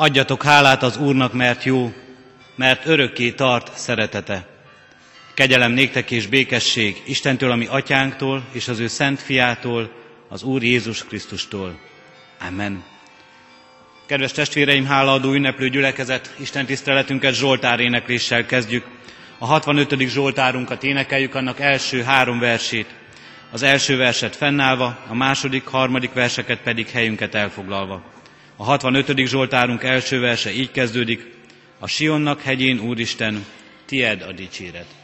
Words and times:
Adjatok 0.00 0.42
hálát 0.42 0.82
az 0.82 0.96
Úrnak, 0.96 1.32
mert 1.32 1.64
jó, 1.64 1.92
mert 2.56 2.86
örökké 2.86 3.30
tart 3.30 3.78
szeretete. 3.78 4.46
Kegyelem 5.34 5.72
néktek 5.72 6.10
és 6.10 6.26
békesség 6.26 7.02
Istentől, 7.06 7.50
ami 7.50 7.66
atyánktól, 7.66 8.42
és 8.52 8.68
az 8.68 8.78
ő 8.78 8.86
szent 8.86 9.20
fiától, 9.20 9.90
az 10.28 10.42
Úr 10.42 10.62
Jézus 10.62 11.04
Krisztustól. 11.04 11.78
Amen. 12.48 12.84
Kedves 14.06 14.32
testvéreim, 14.32 14.84
hálaadó 14.84 15.32
ünneplő 15.32 15.68
gyülekezet, 15.68 16.34
Isten 16.38 16.66
tiszteletünket 16.66 17.34
Zsoltár 17.34 17.80
énekléssel 17.80 18.46
kezdjük. 18.46 18.86
A 19.38 19.46
65. 19.46 20.08
Zsoltárunkat 20.08 20.84
énekeljük, 20.84 21.34
annak 21.34 21.60
első 21.60 22.02
három 22.02 22.38
versét. 22.38 22.86
Az 23.50 23.62
első 23.62 23.96
verset 23.96 24.36
fennállva, 24.36 24.98
a 25.08 25.14
második, 25.14 25.66
harmadik 25.66 26.12
verseket 26.12 26.60
pedig 26.60 26.88
helyünket 26.88 27.34
elfoglalva. 27.34 28.18
A 28.60 28.64
65. 28.64 29.26
Zsoltárunk 29.26 29.82
első 29.82 30.20
verse 30.20 30.52
így 30.52 30.70
kezdődik, 30.70 31.34
a 31.78 31.86
Sionnak 31.86 32.40
hegyén, 32.40 32.78
Úristen, 32.80 33.44
tied 33.86 34.22
a 34.22 34.32
dicséret. 34.32 34.99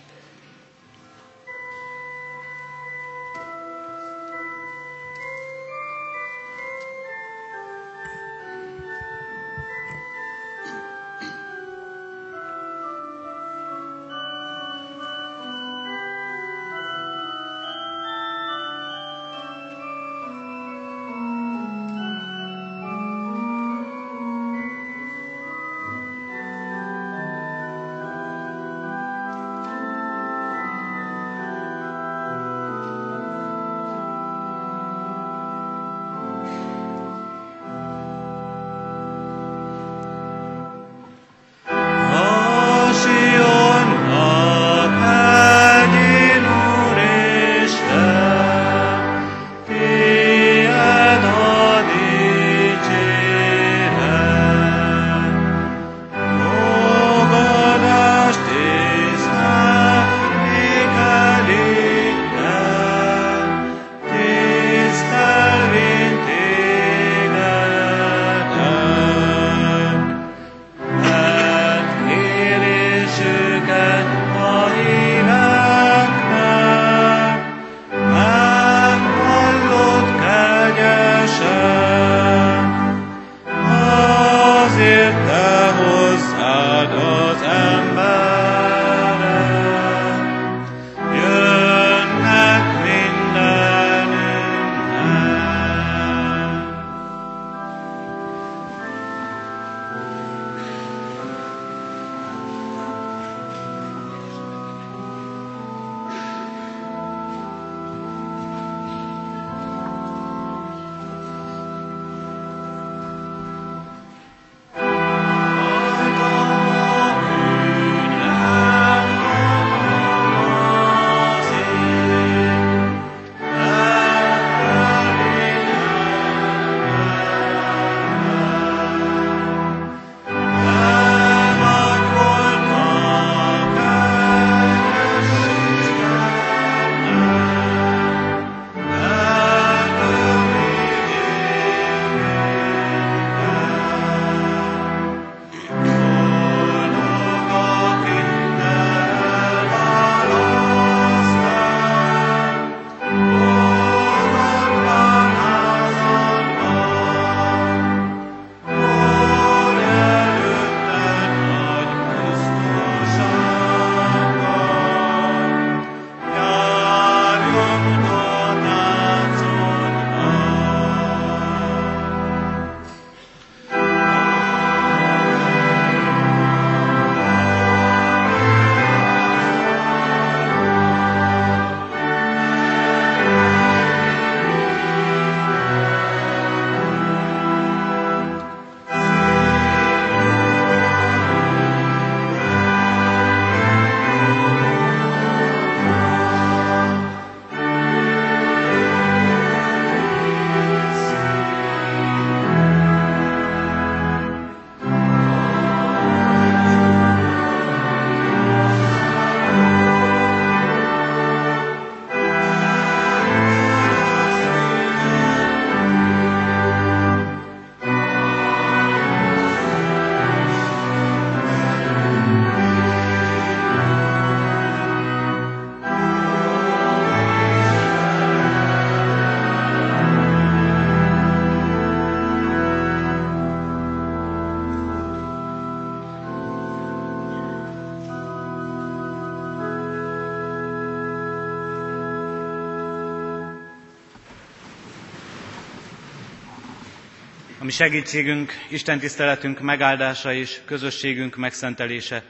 Ami 247.66 247.74
segítségünk, 247.74 248.52
Isten 248.68 248.98
tiszteletünk 248.98 249.60
megáldása 249.60 250.32
és 250.32 250.60
közösségünk 250.64 251.36
megszentelése 251.36 252.22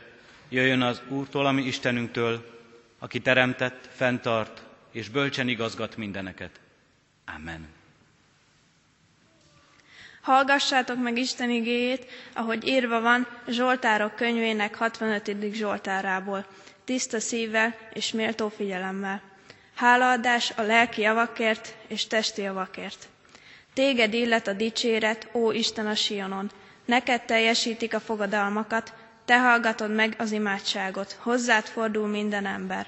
jöjjön 0.49 0.83
az 0.83 1.00
Úrtól, 1.09 1.47
ami 1.47 1.62
Istenünktől, 1.62 2.61
aki 2.99 3.21
teremtett, 3.21 3.88
fenntart 3.94 4.62
és 4.93 5.09
bölcsen 5.09 5.49
igazgat 5.49 5.97
mindeneket. 5.97 6.50
Amen. 7.37 7.67
Hallgassátok 10.23 11.03
meg 11.03 11.19
Isten 11.19 11.50
igéjét, 11.50 12.06
ahogy 12.35 12.67
írva 12.67 13.00
van 13.00 13.27
Zsoltárok 13.49 14.15
könyvének 14.15 14.75
65. 14.75 15.53
Zsoltárából, 15.53 16.47
tiszta 16.85 17.21
szívvel 17.21 17.75
és 17.93 18.12
méltó 18.12 18.49
figyelemmel. 18.49 19.23
Hálaadás 19.75 20.53
a 20.56 20.62
lelki 20.62 21.00
javakért 21.00 21.75
és 21.87 22.06
testi 22.06 22.43
javakért. 22.43 23.09
Téged 23.76 24.14
illet 24.14 24.46
a 24.46 24.52
dicséret, 24.52 25.28
ó 25.32 25.50
Isten 25.50 25.87
a 25.87 25.94
Sionon, 25.94 26.50
neked 26.84 27.23
teljesítik 27.23 27.94
a 27.94 28.00
fogadalmakat, 28.00 28.93
te 29.25 29.38
hallgatod 29.38 29.94
meg 29.94 30.14
az 30.19 30.31
imádságot, 30.32 31.17
hozzád 31.20 31.64
fordul 31.64 32.06
minden 32.06 32.46
ember. 32.46 32.87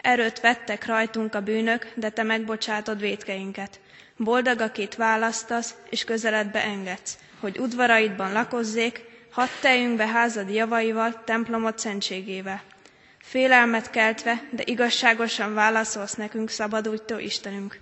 Erőt 0.00 0.40
vettek 0.40 0.86
rajtunk 0.86 1.34
a 1.34 1.40
bűnök, 1.40 1.92
de 1.94 2.10
te 2.10 2.22
megbocsátod 2.22 3.00
vétkeinket. 3.00 3.80
Boldog, 4.16 4.60
akit 4.60 4.94
választasz, 4.94 5.74
és 5.90 6.04
közeledbe 6.04 6.62
engedsz, 6.64 7.18
hogy 7.40 7.58
udvaraidban 7.58 8.32
lakozzék, 8.32 9.04
hadd 9.30 9.48
teljünk 9.60 9.96
be 9.96 10.06
házad 10.06 10.50
javaival, 10.50 11.22
templomot 11.24 11.78
szentségével. 11.78 12.62
Félelmet 13.18 13.90
keltve, 13.90 14.42
de 14.50 14.62
igazságosan 14.66 15.54
válaszolsz 15.54 16.14
nekünk, 16.14 16.48
szabadújtó 16.50 17.18
Istenünk. 17.18 17.80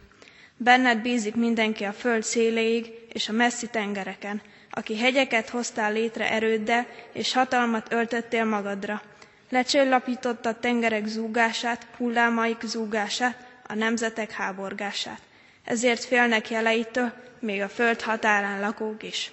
Benned 0.62 0.99
bízik 1.03 1.35
mindenki 1.35 1.85
a 1.85 1.93
föld 1.93 2.23
széléig 2.23 2.93
és 3.12 3.29
a 3.29 3.33
messzi 3.33 3.67
tengereken, 3.67 4.41
aki 4.71 4.97
hegyeket 4.97 5.49
hoztál 5.49 5.93
létre 5.93 6.31
erőddel, 6.31 6.87
és 7.12 7.33
hatalmat 7.33 7.93
öltöttél 7.93 8.45
magadra. 8.45 9.03
Lecsillapítottad 9.51 10.57
tengerek 10.57 11.07
zúgását, 11.07 11.87
hullámaik 11.97 12.61
zúgását, 12.65 13.47
a 13.67 13.75
nemzetek 13.75 14.31
háborgását. 14.31 15.21
Ezért 15.65 16.05
félnek 16.05 16.51
jeleitől, 16.51 17.13
még 17.39 17.61
a 17.61 17.69
föld 17.69 18.01
határán 18.01 18.61
lakók 18.61 19.03
is. 19.03 19.31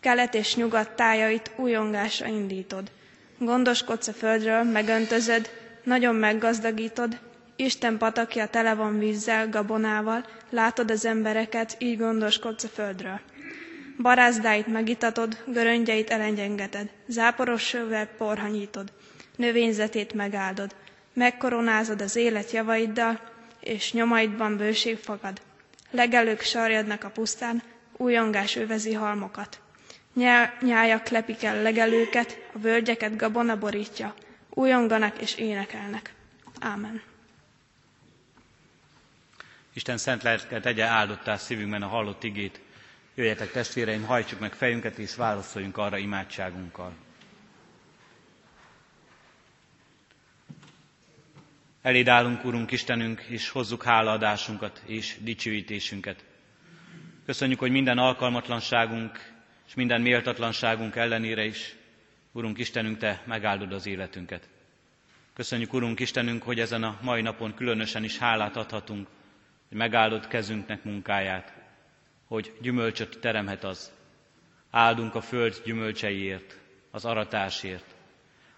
Kelet 0.00 0.34
és 0.34 0.54
nyugat 0.56 0.90
tájait 0.90 1.50
újongásra 1.56 2.26
indítod. 2.26 2.90
Gondoskodsz 3.38 4.08
a 4.08 4.12
földről, 4.12 4.62
megöntözöd, 4.62 5.50
nagyon 5.84 6.14
meggazdagítod, 6.14 7.18
Isten 7.60 7.98
patakja 7.98 8.46
tele 8.46 8.74
van 8.74 8.98
vízzel, 8.98 9.48
gabonával, 9.48 10.24
látod 10.50 10.90
az 10.90 11.04
embereket, 11.04 11.76
így 11.78 11.98
gondoskodsz 11.98 12.64
a 12.64 12.68
földről. 12.68 13.20
Barázdáit 14.02 14.66
megitatod, 14.66 15.42
göröngyeit 15.46 16.10
elengyengeted, 16.10 16.90
záporos 17.06 17.62
sövvel 17.62 18.06
porhanyítod, 18.06 18.92
növényzetét 19.36 20.12
megáldod, 20.12 20.74
megkoronázod 21.12 22.00
az 22.00 22.16
élet 22.16 22.50
javaiddal, 22.50 23.20
és 23.60 23.92
nyomaidban 23.92 24.56
bőség 24.56 24.96
fogad. 24.96 25.40
Legelők 25.90 26.40
sarjadnak 26.40 27.04
a 27.04 27.10
pusztán, 27.10 27.62
újongás 27.96 28.56
övezi 28.56 28.92
halmokat. 28.92 29.60
Nyájak 30.60 31.08
lepik 31.08 31.44
el 31.44 31.62
legelőket, 31.62 32.38
a 32.54 32.58
völgyeket 32.58 33.16
gabona 33.16 33.58
borítja, 33.58 34.14
újonganak 34.50 35.20
és 35.20 35.34
énekelnek. 35.34 36.12
Ámen. 36.60 37.02
Isten 39.72 39.96
szent 39.98 40.22
lelke 40.22 40.60
tegye 40.60 40.84
áldottá 40.84 41.36
szívünkben 41.36 41.82
a 41.82 41.86
hallott 41.88 42.24
igét. 42.24 42.60
Jöjjetek 43.14 43.50
testvéreim, 43.50 44.04
hajtsuk 44.04 44.40
meg 44.40 44.52
fejünket 44.52 44.98
és 44.98 45.14
válaszoljunk 45.14 45.76
arra 45.76 45.96
imádságunkkal. 45.96 46.92
Eléd 51.82 52.08
állunk, 52.08 52.44
Urunk 52.44 52.70
Istenünk, 52.70 53.20
és 53.20 53.48
hozzuk 53.48 53.82
hálaadásunkat 53.82 54.82
és 54.86 55.16
dicsőítésünket. 55.20 56.24
Köszönjük, 57.26 57.58
hogy 57.58 57.70
minden 57.70 57.98
alkalmatlanságunk 57.98 59.32
és 59.66 59.74
minden 59.74 60.00
méltatlanságunk 60.00 60.96
ellenére 60.96 61.44
is, 61.44 61.74
Urunk 62.32 62.58
Istenünk, 62.58 62.98
Te 62.98 63.22
megáldod 63.26 63.72
az 63.72 63.86
életünket. 63.86 64.48
Köszönjük, 65.32 65.72
Urunk 65.72 66.00
Istenünk, 66.00 66.42
hogy 66.42 66.60
ezen 66.60 66.82
a 66.82 66.98
mai 67.02 67.22
napon 67.22 67.54
különösen 67.54 68.04
is 68.04 68.18
hálát 68.18 68.56
adhatunk, 68.56 69.08
hogy 69.70 69.78
megáldod 69.78 70.26
kezünknek 70.26 70.84
munkáját, 70.84 71.52
hogy 72.26 72.52
gyümölcsöt 72.60 73.18
teremhet 73.20 73.64
az. 73.64 73.92
Áldunk 74.70 75.14
a 75.14 75.20
föld 75.20 75.62
gyümölcseiért, 75.64 76.58
az 76.90 77.04
aratásért. 77.04 77.84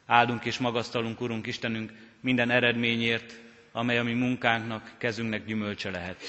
Áldunk 0.07 0.45
és 0.45 0.59
magasztalunk, 0.59 1.21
Urunk 1.21 1.47
Istenünk, 1.47 1.93
minden 2.21 2.51
eredményért, 2.51 3.35
amely 3.73 3.99
a 3.99 4.03
mi 4.03 4.13
munkánknak, 4.13 4.93
kezünknek 4.99 5.45
gyümölcse 5.47 5.91
lehet. 5.91 6.23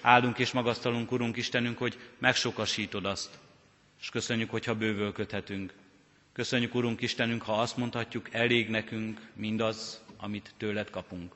Áldunk 0.00 0.38
és 0.38 0.52
magasztalunk, 0.52 1.12
Urunk 1.12 1.36
Istenünk, 1.36 1.78
hogy 1.78 1.98
megsokasítod 2.18 3.04
azt, 3.04 3.38
és 4.00 4.08
köszönjük, 4.10 4.50
hogyha 4.50 4.74
bővölködhetünk. 4.74 5.72
Köszönjük, 6.32 6.74
Urunk 6.74 7.00
Istenünk, 7.00 7.42
ha 7.42 7.60
azt 7.60 7.76
mondhatjuk, 7.76 8.34
elég 8.34 8.68
nekünk 8.68 9.20
mindaz, 9.34 10.04
amit 10.16 10.54
tőled 10.56 10.90
kapunk. 10.90 11.34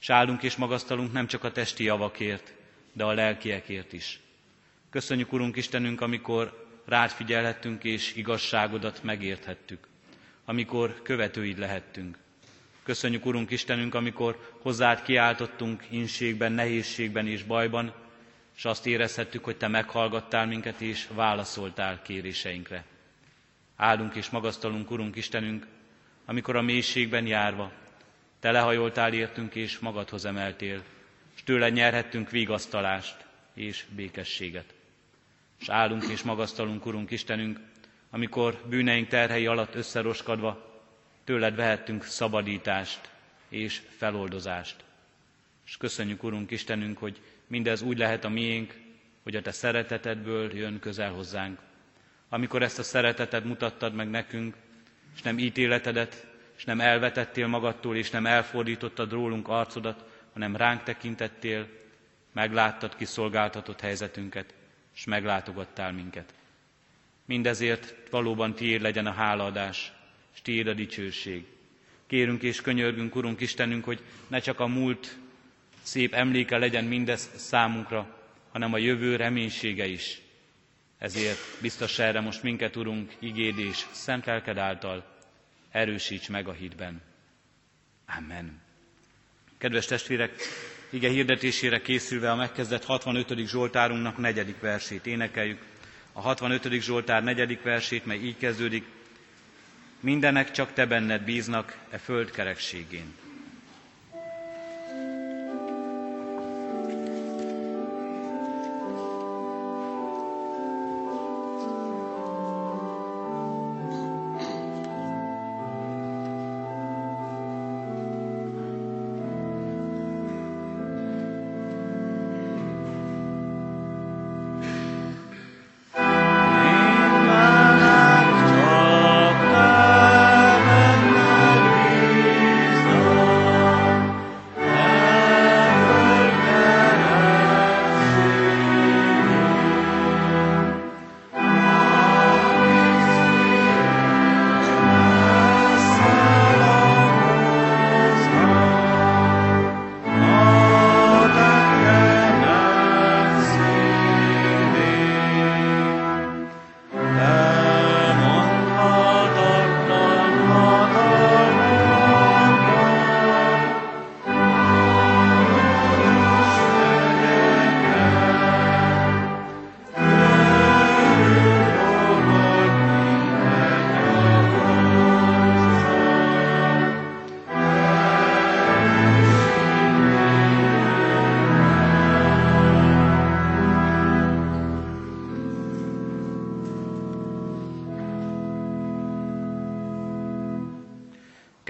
És 0.00 0.10
áldunk 0.10 0.42
és 0.42 0.56
magasztalunk 0.56 1.12
nem 1.12 1.26
csak 1.26 1.44
a 1.44 1.52
testi 1.52 1.84
javakért, 1.84 2.54
de 2.92 3.04
a 3.04 3.12
lelkiekért 3.12 3.92
is. 3.92 4.20
Köszönjük, 4.90 5.32
Urunk 5.32 5.56
Istenünk, 5.56 6.00
amikor 6.00 6.68
rád 6.86 7.10
figyelhettünk 7.10 7.84
és 7.84 8.14
igazságodat 8.14 9.02
megérthettük, 9.02 9.86
amikor 10.44 11.02
követőid 11.02 11.58
lehettünk. 11.58 12.16
Köszönjük, 12.82 13.26
Urunk 13.26 13.50
Istenünk, 13.50 13.94
amikor 13.94 14.50
hozzád 14.62 15.02
kiáltottunk 15.02 15.84
inségben, 15.90 16.52
nehézségben 16.52 17.26
és 17.26 17.42
bajban, 17.42 17.94
és 18.56 18.64
azt 18.64 18.86
érezhettük, 18.86 19.44
hogy 19.44 19.56
Te 19.56 19.68
meghallgattál 19.68 20.46
minket 20.46 20.80
és 20.80 21.08
válaszoltál 21.14 22.02
kéréseinkre. 22.02 22.84
Áldunk 23.76 24.14
és 24.14 24.30
magasztalunk, 24.30 24.90
Urunk 24.90 25.16
Istenünk, 25.16 25.66
amikor 26.24 26.56
a 26.56 26.62
mélységben 26.62 27.26
járva 27.26 27.72
Te 28.40 28.50
lehajoltál 28.50 29.12
értünk 29.12 29.54
és 29.54 29.78
magadhoz 29.78 30.24
emeltél, 30.24 30.82
és 31.36 31.42
tőle 31.42 31.68
nyerhettünk 31.70 32.30
vigasztalást 32.30 33.24
és 33.54 33.84
békességet. 33.94 34.74
És 35.60 35.68
áldunk 35.68 36.04
és 36.04 36.22
magasztalunk, 36.22 36.86
Urunk 36.86 37.10
Istenünk, 37.10 37.60
amikor 38.10 38.62
bűneink 38.68 39.08
terhei 39.08 39.46
alatt 39.46 39.74
összeroskadva 39.74 40.82
tőled 41.24 41.54
vehettünk 41.54 42.04
szabadítást 42.04 43.10
és 43.48 43.82
feloldozást. 43.96 44.84
És 45.66 45.76
köszönjük, 45.76 46.22
Urunk 46.22 46.50
Istenünk, 46.50 46.98
hogy 46.98 47.20
mindez 47.46 47.82
úgy 47.82 47.98
lehet 47.98 48.24
a 48.24 48.28
miénk, 48.28 48.74
hogy 49.22 49.36
a 49.36 49.42
Te 49.42 49.50
szeretetedből 49.52 50.56
jön 50.56 50.78
közel 50.78 51.10
hozzánk. 51.12 51.58
Amikor 52.28 52.62
ezt 52.62 52.78
a 52.78 52.82
szeretetet 52.82 53.44
mutattad 53.44 53.94
meg 53.94 54.10
nekünk, 54.10 54.54
és 55.14 55.22
nem 55.22 55.38
ítéletedet, 55.38 56.26
és 56.60 56.66
nem 56.66 56.80
elvetettél 56.80 57.46
magadtól, 57.46 57.96
és 57.96 58.10
nem 58.10 58.26
elfordítottad 58.26 59.12
rólunk 59.12 59.48
arcodat, 59.48 60.04
hanem 60.32 60.56
ránk 60.56 60.82
tekintettél, 60.82 61.68
megláttad 62.32 62.96
kiszolgáltatott 62.96 63.80
helyzetünket, 63.80 64.54
és 64.94 65.04
meglátogattál 65.04 65.92
minket. 65.92 66.34
Mindezért 67.24 67.94
valóban 68.10 68.54
tiéd 68.54 68.80
legyen 68.80 69.06
a 69.06 69.12
hálaadás, 69.12 69.92
és 70.34 70.42
tiéd 70.42 70.66
a 70.66 70.72
dicsőség. 70.72 71.46
Kérünk 72.06 72.42
és 72.42 72.60
könyörgünk, 72.60 73.14
Urunk 73.16 73.40
Istenünk, 73.40 73.84
hogy 73.84 74.02
ne 74.26 74.38
csak 74.38 74.60
a 74.60 74.66
múlt 74.66 75.18
szép 75.82 76.14
emléke 76.14 76.58
legyen 76.58 76.84
mindez 76.84 77.30
számunkra, 77.36 78.16
hanem 78.52 78.72
a 78.72 78.78
jövő 78.78 79.16
reménysége 79.16 79.86
is. 79.86 80.20
Ezért 80.98 81.38
biztos 81.60 81.98
erre 81.98 82.20
most 82.20 82.42
minket, 82.42 82.76
Urunk, 82.76 83.12
igéd 83.18 83.58
és 83.58 83.86
szent 83.90 84.26
lelked 84.26 84.58
által 84.58 85.18
erősíts 85.70 86.28
meg 86.28 86.48
a 86.48 86.52
hitben. 86.52 87.02
Amen. 88.18 88.60
Kedves 89.58 89.84
testvérek, 89.86 90.32
ige 90.90 91.08
hirdetésére 91.08 91.80
készülve 91.80 92.30
a 92.30 92.34
megkezdett 92.36 92.84
65. 92.84 93.46
Zsoltárunknak 93.46 94.16
negyedik 94.16 94.60
versét 94.60 95.06
énekeljük. 95.06 95.62
A 96.12 96.20
65. 96.20 96.80
Zsoltár 96.80 97.22
negyedik 97.22 97.62
versét, 97.62 98.06
mely 98.06 98.18
így 98.18 98.36
kezdődik, 98.36 98.84
mindenek 100.00 100.50
csak 100.50 100.72
te 100.72 100.86
benned 100.86 101.22
bíznak 101.22 101.76
e 101.90 101.98
föld 101.98 102.30
kerekségén. 102.30 103.14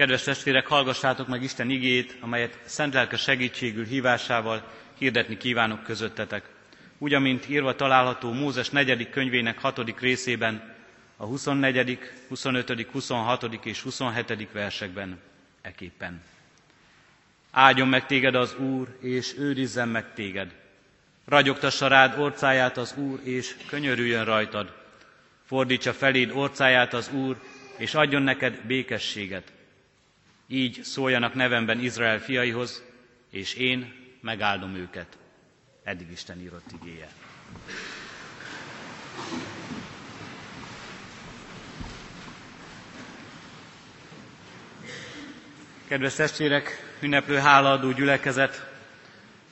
Kedves 0.01 0.23
testvérek, 0.23 0.67
hallgassátok 0.67 1.27
meg 1.27 1.43
Isten 1.43 1.69
igét, 1.69 2.17
amelyet 2.19 2.59
szent 2.65 2.93
lelke 2.93 3.17
segítségül 3.17 3.85
hívásával 3.85 4.63
hirdetni 4.97 5.37
kívánok 5.37 5.83
közöttetek. 5.83 6.49
Úgy, 6.97 7.13
amint 7.13 7.49
írva 7.49 7.75
található 7.75 8.31
Mózes 8.31 8.69
negyedik 8.69 9.09
könyvének 9.09 9.59
hatodik 9.59 9.99
részében, 9.99 10.75
a 11.17 11.25
24., 11.25 11.99
25., 12.27 12.87
26. 12.91 13.43
és 13.65 13.81
27. 13.81 14.51
versekben 14.51 15.19
eképpen. 15.61 16.21
Áldjon 17.51 17.87
meg 17.87 18.05
téged 18.05 18.35
az 18.35 18.55
Úr, 18.55 18.97
és 19.01 19.33
őrizzen 19.37 19.87
meg 19.89 20.13
téged. 20.13 20.51
Ragyogtassa 21.25 21.87
rád 21.87 22.19
orcáját 22.19 22.77
az 22.77 22.95
Úr, 22.97 23.19
és 23.23 23.55
könyörüljön 23.67 24.25
rajtad. 24.25 24.73
Fordítsa 25.45 25.93
feléd 25.93 26.31
orcáját 26.33 26.93
az 26.93 27.09
Úr, 27.13 27.41
és 27.77 27.93
adjon 27.93 28.21
neked 28.21 28.59
békességet. 28.65 29.51
Így 30.53 30.83
szóljanak 30.83 31.33
nevemben 31.33 31.79
Izrael 31.79 32.19
fiaihoz, 32.19 32.83
és 33.29 33.53
én 33.53 33.93
megáldom 34.21 34.75
őket. 34.75 35.17
Eddig 35.83 36.11
Isten 36.11 36.39
írott 36.41 36.71
igéje. 36.81 37.07
Kedves 45.87 46.13
testvérek, 46.15 46.95
ünneplő 47.01 47.37
hálaadó 47.37 47.91
gyülekezet, 47.91 48.69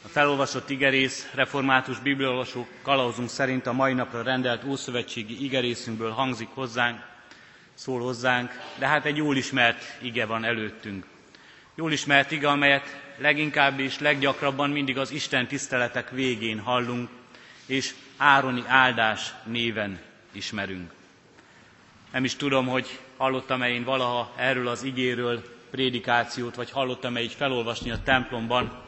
a 0.06 0.08
felolvasott 0.08 0.70
igerész 0.70 1.30
református 1.34 2.00
bibliolvasó 2.00 2.68
kalauzunk 2.82 3.30
szerint 3.30 3.66
a 3.68 3.74
mai 3.74 3.94
napra 3.94 4.22
rendelt 4.22 4.64
ószövetségi 4.64 5.44
igerészünkből 5.44 6.12
hangzik 6.12 6.48
hozzánk, 6.48 7.09
szól 7.80 8.02
hozzánk, 8.02 8.52
de 8.78 8.88
hát 8.88 9.06
egy 9.06 9.18
jól 9.18 9.38
ismert 9.38 9.98
ige 10.02 10.26
van 10.26 10.44
előttünk. 10.44 11.06
Jól 11.76 11.92
ismert 11.92 12.32
ige, 12.32 12.50
amelyet 12.50 13.02
leginkább 13.18 13.80
és 13.80 14.00
leggyakrabban 14.00 14.70
mindig 14.70 14.98
az 14.98 15.12
Isten 15.12 15.48
tiszteletek 15.48 16.10
végén 16.10 16.60
hallunk, 16.60 17.10
és 17.66 17.94
Ároni 18.18 18.64
áldás 18.68 19.34
néven 19.46 20.00
ismerünk. 20.32 20.92
Nem 22.12 22.24
is 22.24 22.36
tudom, 22.36 22.68
hogy 22.68 23.00
hallottam-e 23.18 23.70
én 23.70 23.84
valaha 23.84 24.34
erről 24.38 24.68
az 24.68 24.84
igéről 24.84 25.44
prédikációt, 25.72 26.56
vagy 26.56 26.72
hallottam-e 26.72 27.22
így 27.22 27.34
felolvasni 27.34 27.92
a 27.92 28.04
templomban, 28.04 28.82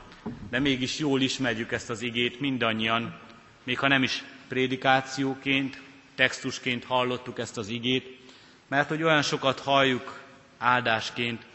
de 0.49 0.59
mégis 0.59 0.99
jól 0.99 1.21
ismerjük 1.21 1.71
ezt 1.71 1.89
az 1.89 2.01
igét 2.01 2.39
mindannyian, 2.39 3.19
még 3.63 3.79
ha 3.79 3.87
nem 3.87 4.03
is 4.03 4.23
prédikációként, 4.47 5.81
textusként 6.15 6.83
hallottuk 6.83 7.39
ezt 7.39 7.57
az 7.57 7.67
igét, 7.67 8.20
mert 8.71 8.89
hogy 8.89 9.03
olyan 9.03 9.21
sokat 9.21 9.59
halljuk 9.59 10.19
áldásként, 10.57 11.45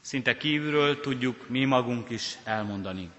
szinte 0.00 0.36
kívülről 0.36 1.00
tudjuk 1.00 1.48
mi 1.48 1.64
magunk 1.64 2.10
is 2.10 2.36
elmondani. 2.44 3.10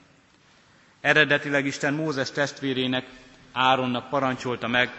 Eredetileg 1.01 1.65
Isten 1.65 1.93
Mózes 1.93 2.31
testvérének, 2.31 3.05
Áronnak 3.51 4.09
parancsolta 4.09 4.67
meg, 4.67 4.91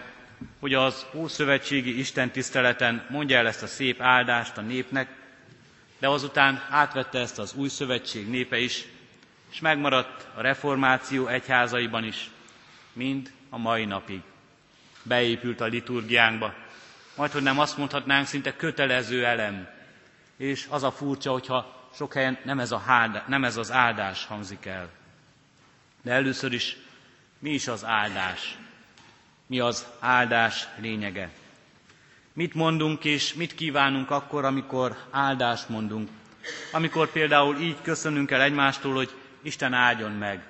hogy 0.61 0.75
az 0.75 1.06
Ószövetségi 1.14 1.99
Isten 1.99 2.30
tiszteleten 2.30 3.06
mondja 3.11 3.37
el 3.38 3.47
ezt 3.47 3.62
a 3.62 3.66
szép 3.66 4.00
áldást 4.00 4.56
a 4.56 4.61
népnek, 4.61 5.09
de 5.99 6.09
azután 6.09 6.62
átvette 6.71 7.18
ezt 7.18 7.38
az 7.38 7.54
új 7.54 7.68
szövetség 7.68 8.28
népe 8.28 8.59
is, 8.59 8.85
és 9.52 9.61
megmaradt 9.61 10.26
a 10.35 10.40
reformáció 10.40 11.26
egyházaiban 11.26 12.04
is, 12.04 12.30
mind 12.92 13.30
a 13.50 13.59
mai 13.59 13.85
napig. 13.85 14.21
Beépült 15.02 15.61
a 15.61 15.64
liturgiánkba, 15.64 16.54
majd 17.23 17.35
hogy 17.35 17.43
nem 17.43 17.59
azt 17.59 17.76
mondhatnánk, 17.76 18.26
szinte 18.26 18.57
kötelező 18.57 19.25
elem. 19.25 19.69
És 20.37 20.67
az 20.71 20.83
a 20.83 20.91
furcsa, 20.93 21.33
hogyha 21.33 21.88
sok 21.95 22.12
helyen 22.12 22.38
nem 22.45 22.59
ez, 22.59 22.73
a 22.73 22.79
háldá, 22.79 23.25
nem 23.29 23.45
ez 23.45 23.57
az 23.57 23.73
áldás 23.73 24.25
hangzik 24.26 24.67
el. 24.67 24.88
De 26.02 26.12
először 26.12 26.52
is, 26.52 26.76
mi 27.38 27.50
is 27.50 27.69
az 27.69 27.85
áldás? 27.85 28.57
Mi 29.47 29.61
az 29.61 29.87
áldás 30.00 30.69
lényege? 30.76 31.31
Mit 32.33 32.55
mondunk 32.55 33.05
és 33.05 33.35
mit 33.35 33.55
kívánunk 33.55 34.11
akkor, 34.11 34.45
amikor 34.45 34.97
áldást 35.11 35.69
mondunk? 35.69 36.09
Amikor 36.73 37.09
például 37.11 37.57
így 37.57 37.76
köszönünk 37.83 38.31
el 38.31 38.43
egymástól, 38.43 38.95
hogy 38.95 39.11
Isten 39.43 39.73
áldjon 39.73 40.12
meg. 40.12 40.43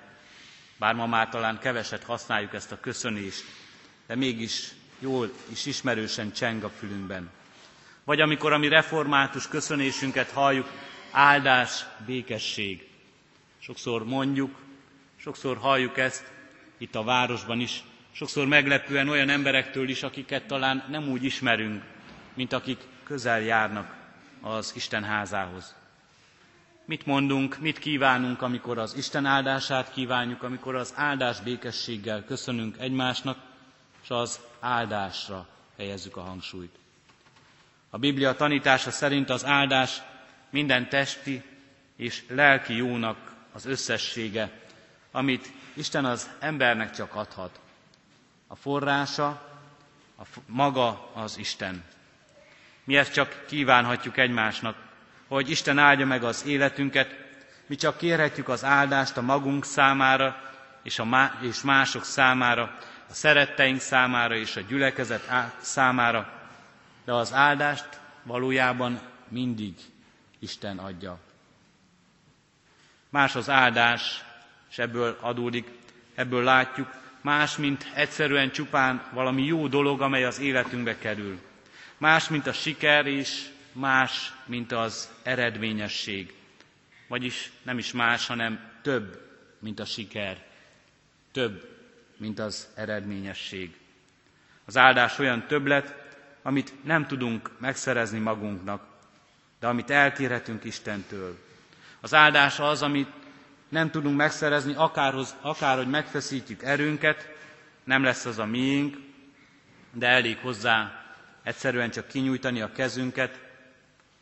Bár 0.79 0.95
ma 0.95 1.07
már 1.07 1.29
talán 1.29 1.59
keveset 1.59 2.05
használjuk 2.05 2.55
ezt 2.55 2.73
a 2.73 2.81
köszönést, 2.81 3.45
de 4.07 4.15
mégis 4.17 4.71
jól 5.03 5.31
és 5.49 5.67
ismerősen 5.67 6.33
cseng 6.33 6.65
a 6.65 6.69
fülünkben. 6.69 7.31
Vagy 8.05 8.21
amikor 8.21 8.53
a 8.53 8.59
mi 8.59 8.69
református 8.69 9.49
köszönésünket 9.49 10.31
halljuk, 10.31 10.69
áldás, 11.11 11.85
békesség. 12.07 12.87
Sokszor 13.59 14.05
mondjuk, 14.05 14.55
sokszor 15.17 15.57
halljuk 15.57 15.99
ezt 15.99 16.33
itt 16.79 16.95
a 16.95 17.03
városban 17.05 17.61
is, 17.61 17.83
sokszor 18.13 18.47
meglepően 18.47 19.09
olyan 19.09 19.29
emberektől 19.29 19.89
is, 19.89 20.03
akiket 20.03 20.47
talán 20.47 20.85
nem 20.89 21.09
úgy 21.09 21.25
ismerünk, 21.25 21.83
mint 22.35 22.53
akik 22.53 22.79
közel 23.05 23.41
járnak 23.41 23.95
az 24.41 24.73
Isten 24.77 25.05
házához. 25.05 25.75
Mit 26.85 27.07
mondunk, 27.07 27.59
mit 27.59 27.79
kívánunk, 27.79 28.43
amikor 28.43 28.79
az 28.79 28.97
Isten 28.97 29.25
áldását 29.27 29.93
kívánjuk, 29.93 30.43
amikor 30.43 30.75
az 30.75 30.93
áldás 30.97 31.41
békességgel 31.41 32.25
köszönünk 32.25 32.77
egymásnak, 32.79 33.39
az 34.13 34.41
áldásra 34.61 35.47
helyezzük 35.77 36.17
a 36.17 36.21
hangsúlyt. 36.21 36.75
A 37.91 37.99
Biblia 37.99 38.35
tanítása 38.35 38.91
szerint 38.91 39.31
az 39.31 39.45
áldás 39.45 40.03
minden 40.51 40.89
testi 40.89 41.43
és 41.97 42.23
lelki 42.29 42.77
jónak 42.77 43.33
az 43.53 43.67
összessége, 43.67 44.51
amit 45.11 45.53
Isten 45.75 46.05
az 46.05 46.31
embernek 46.41 46.91
csak 46.91 47.15
adhat. 47.15 47.61
A 48.47 48.57
forrása, 48.57 49.29
a 50.19 50.23
maga 50.47 51.11
az 51.15 51.39
Isten. 51.39 51.85
Mi 52.85 52.97
ezt 52.97 53.13
csak 53.13 53.45
kívánhatjuk 53.47 54.17
egymásnak, 54.17 54.77
hogy 55.29 55.51
Isten 55.51 55.79
áldja 55.79 56.07
meg 56.07 56.25
az 56.25 56.47
életünket, 56.47 57.15
mi 57.67 57.77
csak 57.77 57.97
kérhetjük 57.97 58.49
az 58.49 58.65
áldást 58.65 59.17
a 59.17 59.21
magunk 59.21 59.65
számára 59.65 60.53
és, 60.83 60.99
a 60.99 61.05
má- 61.05 61.43
és 61.43 61.63
mások 61.63 62.05
számára, 62.05 62.79
a 63.13 63.15
szeretteink 63.15 63.81
számára 63.81 64.37
és 64.37 64.57
a 64.57 64.61
gyülekezet 64.61 65.29
számára, 65.61 66.33
de 67.05 67.13
az 67.13 67.33
áldást 67.33 68.01
valójában 68.23 69.01
mindig 69.29 69.75
Isten 70.39 70.79
adja. 70.79 71.19
Más 73.09 73.37
az 73.37 73.49
áldás, 73.49 74.25
és 74.71 74.79
ebből 74.79 75.19
adódik, 75.21 75.71
ebből 76.15 76.43
látjuk, 76.43 76.89
más, 77.21 77.57
mint 77.57 77.91
egyszerűen 77.95 78.51
csupán 78.51 79.03
valami 79.13 79.45
jó 79.45 79.69
dolog, 79.69 80.01
amely 80.01 80.25
az 80.25 80.39
életünkbe 80.39 80.99
kerül. 80.99 81.41
Más, 81.97 82.29
mint 82.29 82.47
a 82.47 82.53
siker, 82.53 83.07
és 83.07 83.49
más, 83.73 84.33
mint 84.45 84.73
az 84.73 85.11
eredményesség. 85.23 86.35
Vagyis 87.09 87.51
nem 87.63 87.79
is 87.79 87.93
más, 87.93 88.27
hanem 88.27 88.71
több, 88.83 89.31
mint 89.59 89.81
a 89.81 89.85
siker. 89.85 90.47
Több, 91.33 91.72
mint 92.23 92.39
az 92.39 92.69
eredményesség. 92.75 93.77
Az 94.65 94.77
áldás 94.77 95.19
olyan 95.19 95.47
többlet, 95.47 95.95
amit 96.43 96.85
nem 96.85 97.07
tudunk 97.07 97.51
megszerezni 97.59 98.19
magunknak, 98.19 98.87
de 99.61 99.67
amit 99.67 99.91
elkérhetünk 99.91 100.65
Istentől. 100.65 101.39
Az 102.01 102.15
áldás 102.15 102.61
az, 102.61 102.83
amit 102.83 103.13
nem 103.69 103.91
tudunk 103.91 104.17
megszerezni, 104.17 104.75
akárhoz, 104.75 105.37
akárhogy 105.41 105.89
megfeszítjük 105.89 106.63
erőnket, 106.63 107.29
nem 107.85 108.03
lesz 108.03 108.25
az 108.25 108.39
a 108.39 108.47
miénk, 108.47 108.97
de 109.93 110.07
elég 110.07 110.39
hozzá 110.39 111.05
egyszerűen 111.43 111.91
csak 111.91 112.09
kinyújtani 112.09 112.61
a 112.61 112.73
kezünket, 112.73 113.41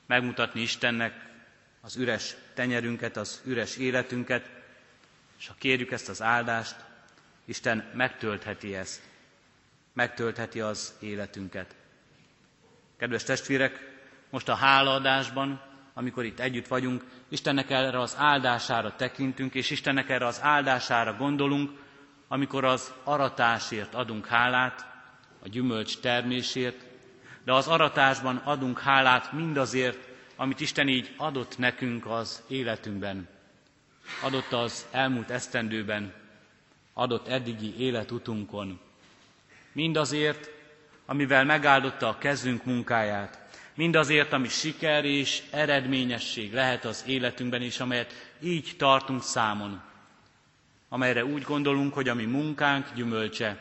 megmutatni 0.07 0.61
Istennek 0.61 1.29
az 1.81 1.97
üres 1.97 2.35
tenyerünket, 2.55 3.17
az 3.17 3.41
üres 3.45 3.77
életünket, 3.77 4.51
és 5.39 5.49
ha 5.49 5.55
kérjük 5.59 5.91
ezt 5.91 6.09
az 6.09 6.23
áldást, 6.23 6.89
Isten 7.51 7.91
megtöltheti 7.95 8.75
ezt, 8.75 9.03
megtöltheti 9.93 10.61
az 10.61 10.95
életünket. 11.01 11.75
Kedves 12.99 13.23
testvérek, 13.23 13.99
most 14.31 14.49
a 14.49 14.55
hálaadásban, 14.55 15.63
amikor 15.95 16.25
itt 16.25 16.41
együtt 16.41 16.67
vagyunk, 16.67 17.05
Istennek 17.29 17.71
erre 17.71 18.01
az 18.01 18.15
áldására 18.19 18.97
tekintünk, 18.97 19.55
és 19.55 19.71
Istennek 19.71 20.09
erre 20.09 20.27
az 20.27 20.41
áldására 20.43 21.17
gondolunk, 21.17 21.71
amikor 22.29 22.65
az 22.65 22.93
aratásért 23.05 23.95
adunk 23.95 24.27
hálát, 24.27 24.87
a 25.43 25.49
gyümölcs 25.49 25.99
termésért, 25.99 26.85
de 27.45 27.53
az 27.53 27.69
aratásban 27.69 28.37
adunk 28.37 28.79
hálát 28.79 29.33
mindazért, 29.33 30.09
amit 30.37 30.61
Isten 30.61 30.89
így 30.89 31.15
adott 31.17 31.59
nekünk 31.59 32.07
az 32.07 32.43
életünkben. 32.49 33.29
Adott 34.23 34.53
az 34.53 34.87
elmúlt 34.91 35.31
esztendőben, 35.31 36.20
adott 36.95 37.29
eddigi 37.29 37.75
életutunkon. 37.79 38.81
Mindazért, 39.73 40.51
amivel 41.07 41.45
megáldotta 41.45 42.09
a 42.09 42.19
kezünk 42.19 42.65
munkáját, 42.65 43.39
mindazért, 43.75 44.33
ami 44.33 44.49
siker 44.49 45.05
és 45.05 45.43
eredményesség 45.51 46.53
lehet 46.53 46.85
az 46.85 47.05
életünkben, 47.07 47.63
és 47.63 47.81
amelyet 47.81 48.35
így 48.41 48.75
tartunk 48.79 49.23
számon, 49.23 49.81
amelyre 50.89 51.25
úgy 51.25 51.43
gondolunk, 51.43 51.95
hogy 51.95 52.09
a 52.09 52.15
mi 52.15 52.25
munkánk 52.25 52.95
gyümölcse, 52.95 53.57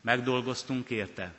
megdolgoztunk 0.00 0.90
érte. 0.90 1.32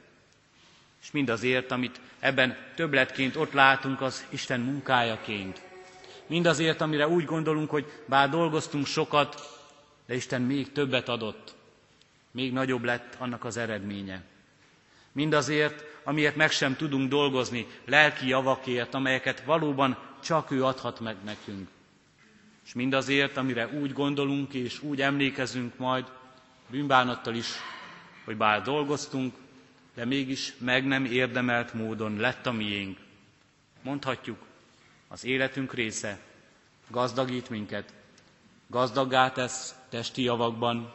És 1.02 1.12
mindazért, 1.12 1.72
amit 1.72 2.00
ebben 2.20 2.58
többletként 2.76 3.36
ott 3.36 3.54
látunk, 3.54 4.02
az 4.02 4.26
Isten 4.30 4.60
munkájaként. 4.60 5.62
Mindazért, 6.28 6.82
amire 6.82 7.08
úgy 7.08 7.26
gondolunk, 7.26 7.70
hogy 7.70 7.92
bár 8.06 8.30
dolgoztunk 8.30 8.86
sokat, 8.86 9.55
de 10.06 10.16
Isten 10.16 10.42
még 10.42 10.72
többet 10.72 11.10
adott, 11.10 11.56
még 12.32 12.54
nagyobb 12.54 12.84
lett 12.84 13.16
annak 13.18 13.44
az 13.44 13.58
eredménye. 13.58 14.24
Mindazért, 15.12 15.84
amiért 16.04 16.36
meg 16.36 16.52
sem 16.52 16.76
tudunk 16.76 17.10
dolgozni, 17.10 17.68
lelki 17.86 18.28
javakért, 18.28 18.94
amelyeket 18.94 19.44
valóban 19.44 19.98
csak 20.24 20.52
ő 20.52 20.66
adhat 20.66 21.00
meg 21.00 21.16
nekünk. 21.24 21.68
És 22.66 22.74
mindazért, 22.74 23.38
amire 23.38 23.68
úgy 23.68 23.94
gondolunk 23.94 24.54
és 24.54 24.82
úgy 24.82 25.02
emlékezünk 25.02 25.78
majd, 25.78 26.06
bűnbánattal 26.70 27.36
is, 27.36 27.48
hogy 28.26 28.38
bár 28.38 28.62
dolgoztunk, 28.62 29.36
de 29.94 30.06
mégis 30.06 30.54
meg 30.58 30.86
nem 30.86 31.06
érdemelt 31.06 31.74
módon 31.74 32.18
lett 32.18 32.46
a 32.46 32.52
miénk. 32.52 32.98
Mondhatjuk, 33.82 34.38
az 35.08 35.26
életünk 35.26 35.74
része 35.74 36.20
gazdagít 36.88 37.50
minket, 37.50 37.94
gazdaggá 38.68 39.32
tesz 39.32 39.76
testi 39.90 40.24
javakban, 40.24 40.92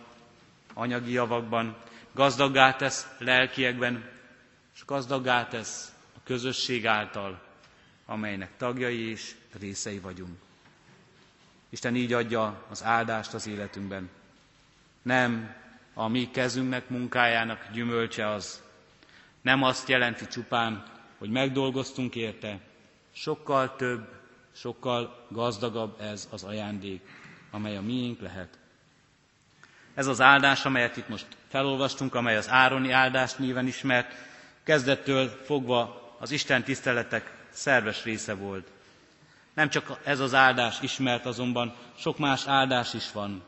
anyagi 0.74 1.12
javakban, 1.12 1.76
gazdaggá 2.12 2.76
tesz 2.76 3.06
lelkiekben, 3.18 4.08
és 4.74 4.84
gazdaggá 4.84 5.48
tesz 5.48 5.92
a 6.16 6.18
közösség 6.24 6.86
által, 6.86 7.40
amelynek 8.06 8.56
tagjai 8.56 9.08
és 9.10 9.34
részei 9.60 9.98
vagyunk. 9.98 10.38
Isten 11.68 11.96
így 11.96 12.12
adja 12.12 12.64
az 12.70 12.84
áldást 12.84 13.34
az 13.34 13.46
életünkben. 13.46 14.10
Nem 15.02 15.54
a 15.94 16.08
mi 16.08 16.30
kezünknek, 16.30 16.88
munkájának 16.88 17.66
gyümölcse 17.72 18.28
az. 18.28 18.62
Nem 19.40 19.62
azt 19.62 19.88
jelenti 19.88 20.26
csupán, 20.26 20.84
hogy 21.18 21.30
megdolgoztunk 21.30 22.14
érte, 22.14 22.60
sokkal 23.12 23.76
több, 23.76 24.08
sokkal 24.52 25.26
gazdagabb 25.28 26.00
ez 26.00 26.28
az 26.30 26.44
ajándék, 26.44 27.00
amely 27.50 27.76
a 27.76 27.80
miénk 27.82 28.20
lehet. 28.20 28.58
Ez 29.94 30.06
az 30.06 30.20
áldás, 30.20 30.64
amelyet 30.64 30.96
itt 30.96 31.08
most 31.08 31.26
felolvastunk, 31.48 32.14
amely 32.14 32.36
az 32.36 32.48
Ároni 32.48 32.90
áldást 32.90 33.38
néven 33.38 33.66
ismert, 33.66 34.14
kezdettől 34.62 35.28
fogva 35.44 36.14
az 36.18 36.30
Isten 36.30 36.62
tiszteletek 36.62 37.32
szerves 37.50 38.04
része 38.04 38.34
volt. 38.34 38.70
Nem 39.54 39.68
csak 39.68 40.00
ez 40.04 40.20
az 40.20 40.34
áldás 40.34 40.80
ismert, 40.80 41.26
azonban 41.26 41.74
sok 41.96 42.18
más 42.18 42.46
áldás 42.46 42.94
is 42.94 43.12
van. 43.12 43.42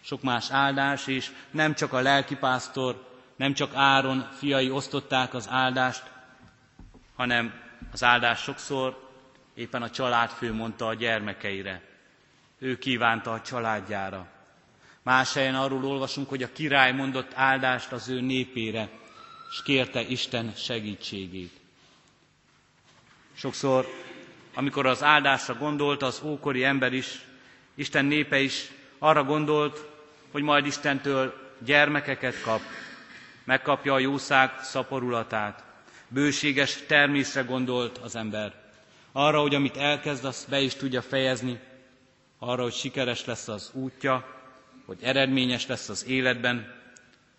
Sok 0.00 0.22
más 0.22 0.50
áldás, 0.50 1.06
és 1.06 1.30
nem 1.50 1.74
csak 1.74 1.92
a 1.92 2.00
lelkipásztor, 2.00 3.06
nem 3.36 3.52
csak 3.54 3.70
Áron 3.74 4.28
fiai 4.38 4.70
osztották 4.70 5.34
az 5.34 5.48
áldást, 5.50 6.02
hanem 7.16 7.52
az 7.92 8.04
áldás 8.04 8.40
sokszor 8.42 9.08
éppen 9.54 9.82
a 9.82 9.90
családfő 9.90 10.52
mondta 10.52 10.86
a 10.86 10.94
gyermekeire. 10.94 11.82
Ő 12.58 12.78
kívánta 12.78 13.32
a 13.32 13.40
családjára. 13.40 14.26
Más 15.02 15.32
helyen 15.34 15.54
arról 15.54 15.84
olvasunk, 15.84 16.28
hogy 16.28 16.42
a 16.42 16.52
király 16.52 16.92
mondott 16.92 17.30
áldást 17.34 17.92
az 17.92 18.08
ő 18.08 18.20
népére, 18.20 18.88
és 19.50 19.62
kérte 19.62 20.00
Isten 20.00 20.52
segítségét. 20.56 21.52
Sokszor, 23.34 23.86
amikor 24.54 24.86
az 24.86 25.02
áldásra 25.02 25.54
gondolt 25.54 26.02
az 26.02 26.20
ókori 26.24 26.64
ember 26.64 26.92
is, 26.92 27.20
Isten 27.74 28.04
népe 28.04 28.38
is 28.40 28.70
arra 28.98 29.24
gondolt, 29.24 29.86
hogy 30.32 30.42
majd 30.42 30.66
Istentől 30.66 31.34
gyermekeket 31.64 32.40
kap, 32.42 32.60
megkapja 33.44 33.94
a 33.94 33.98
jószág 33.98 34.62
szaporulatát. 34.62 35.64
Bőséges 36.08 36.76
termésre 36.86 37.42
gondolt 37.42 37.98
az 37.98 38.16
ember. 38.16 38.54
Arra, 39.12 39.40
hogy 39.40 39.54
amit 39.54 39.76
elkezd, 39.76 40.24
azt 40.24 40.48
be 40.48 40.60
is 40.60 40.74
tudja 40.74 41.02
fejezni, 41.02 41.58
arra, 42.38 42.62
hogy 42.62 42.72
sikeres 42.72 43.24
lesz 43.24 43.48
az 43.48 43.70
útja, 43.72 44.36
hogy 44.86 44.98
eredményes 45.02 45.66
lesz 45.66 45.88
az 45.88 46.06
életben. 46.06 46.74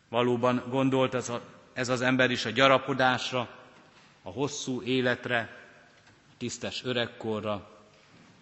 Valóban 0.09 0.63
gondolt 0.69 1.13
ez, 1.13 1.29
a, 1.29 1.41
ez 1.73 1.89
az 1.89 2.01
ember 2.01 2.31
is 2.31 2.45
a 2.45 2.49
gyarapodásra, 2.49 3.49
a 4.23 4.29
hosszú 4.29 4.81
életre, 4.81 5.57
a 6.29 6.33
tisztes 6.37 6.83
öregkorra, 6.83 7.69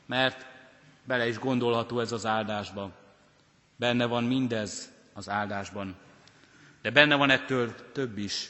mert 0.06 0.46
bele 1.04 1.28
is 1.28 1.39
gondolható 1.39 2.00
ez 2.00 2.12
az 2.12 2.26
áldásba. 2.26 2.91
Benne 3.76 4.06
van 4.06 4.24
mindez 4.24 4.91
az 5.13 5.30
áldásban. 5.30 5.96
De 6.82 6.91
benne 6.91 7.15
van 7.15 7.30
ettől 7.30 7.91
több 7.91 8.17
is. 8.17 8.50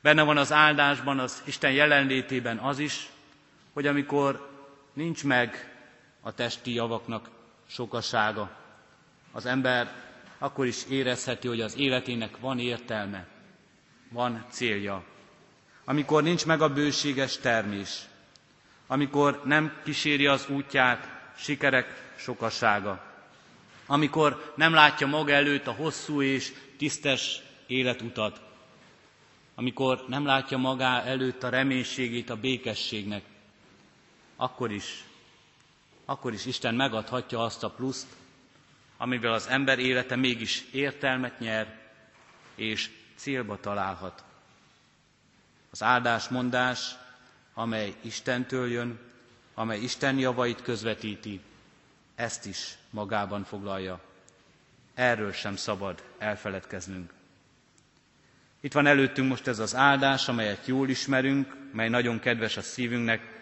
Benne 0.00 0.22
van 0.22 0.36
az 0.36 0.52
áldásban, 0.52 1.18
az 1.18 1.42
Isten 1.44 1.72
jelenlétében 1.72 2.58
az 2.58 2.78
is, 2.78 3.08
hogy 3.72 3.86
amikor 3.86 4.50
nincs 4.92 5.24
meg 5.24 5.71
a 6.22 6.32
testi 6.32 6.74
javaknak 6.74 7.30
sokasága, 7.66 8.50
az 9.32 9.46
ember 9.46 9.92
akkor 10.38 10.66
is 10.66 10.84
érezheti, 10.88 11.48
hogy 11.48 11.60
az 11.60 11.76
életének 11.76 12.38
van 12.38 12.58
értelme, 12.58 13.26
van 14.10 14.46
célja. 14.50 15.04
Amikor 15.84 16.22
nincs 16.22 16.46
meg 16.46 16.62
a 16.62 16.72
bőséges 16.72 17.36
termés, 17.36 18.00
amikor 18.86 19.40
nem 19.44 19.80
kíséri 19.84 20.26
az 20.26 20.48
útját 20.48 21.08
sikerek 21.36 22.14
sokasága, 22.16 23.02
amikor 23.86 24.52
nem 24.56 24.74
látja 24.74 25.06
maga 25.06 25.32
előtt 25.32 25.66
a 25.66 25.72
hosszú 25.72 26.22
és 26.22 26.52
tisztes 26.76 27.42
életutat, 27.66 28.40
amikor 29.54 30.04
nem 30.08 30.24
látja 30.24 30.56
magá 30.58 31.02
előtt 31.02 31.42
a 31.42 31.48
reménységét 31.48 32.30
a 32.30 32.36
békességnek, 32.36 33.24
akkor 34.36 34.70
is, 34.70 35.04
akkor 36.04 36.32
is 36.32 36.46
Isten 36.46 36.74
megadhatja 36.74 37.44
azt 37.44 37.62
a 37.62 37.70
pluszt, 37.70 38.06
amivel 38.96 39.32
az 39.32 39.46
ember 39.46 39.78
élete 39.78 40.16
mégis 40.16 40.64
értelmet 40.72 41.38
nyer, 41.38 41.78
és 42.54 42.90
célba 43.14 43.60
találhat. 43.60 44.24
Az 45.70 45.82
áldásmondás, 45.82 46.94
amely 47.54 47.94
Istentől 48.00 48.68
jön, 48.70 48.98
amely 49.54 49.80
Isten 49.80 50.18
javait 50.18 50.62
közvetíti, 50.62 51.40
ezt 52.14 52.46
is 52.46 52.74
magában 52.90 53.44
foglalja. 53.44 54.00
Erről 54.94 55.32
sem 55.32 55.56
szabad 55.56 56.02
elfeledkeznünk. 56.18 57.12
Itt 58.60 58.72
van 58.72 58.86
előttünk 58.86 59.28
most 59.28 59.46
ez 59.46 59.58
az 59.58 59.74
áldás, 59.74 60.28
amelyet 60.28 60.66
jól 60.66 60.88
ismerünk, 60.88 61.54
mely 61.72 61.88
nagyon 61.88 62.18
kedves 62.20 62.56
a 62.56 62.62
szívünknek, 62.62 63.41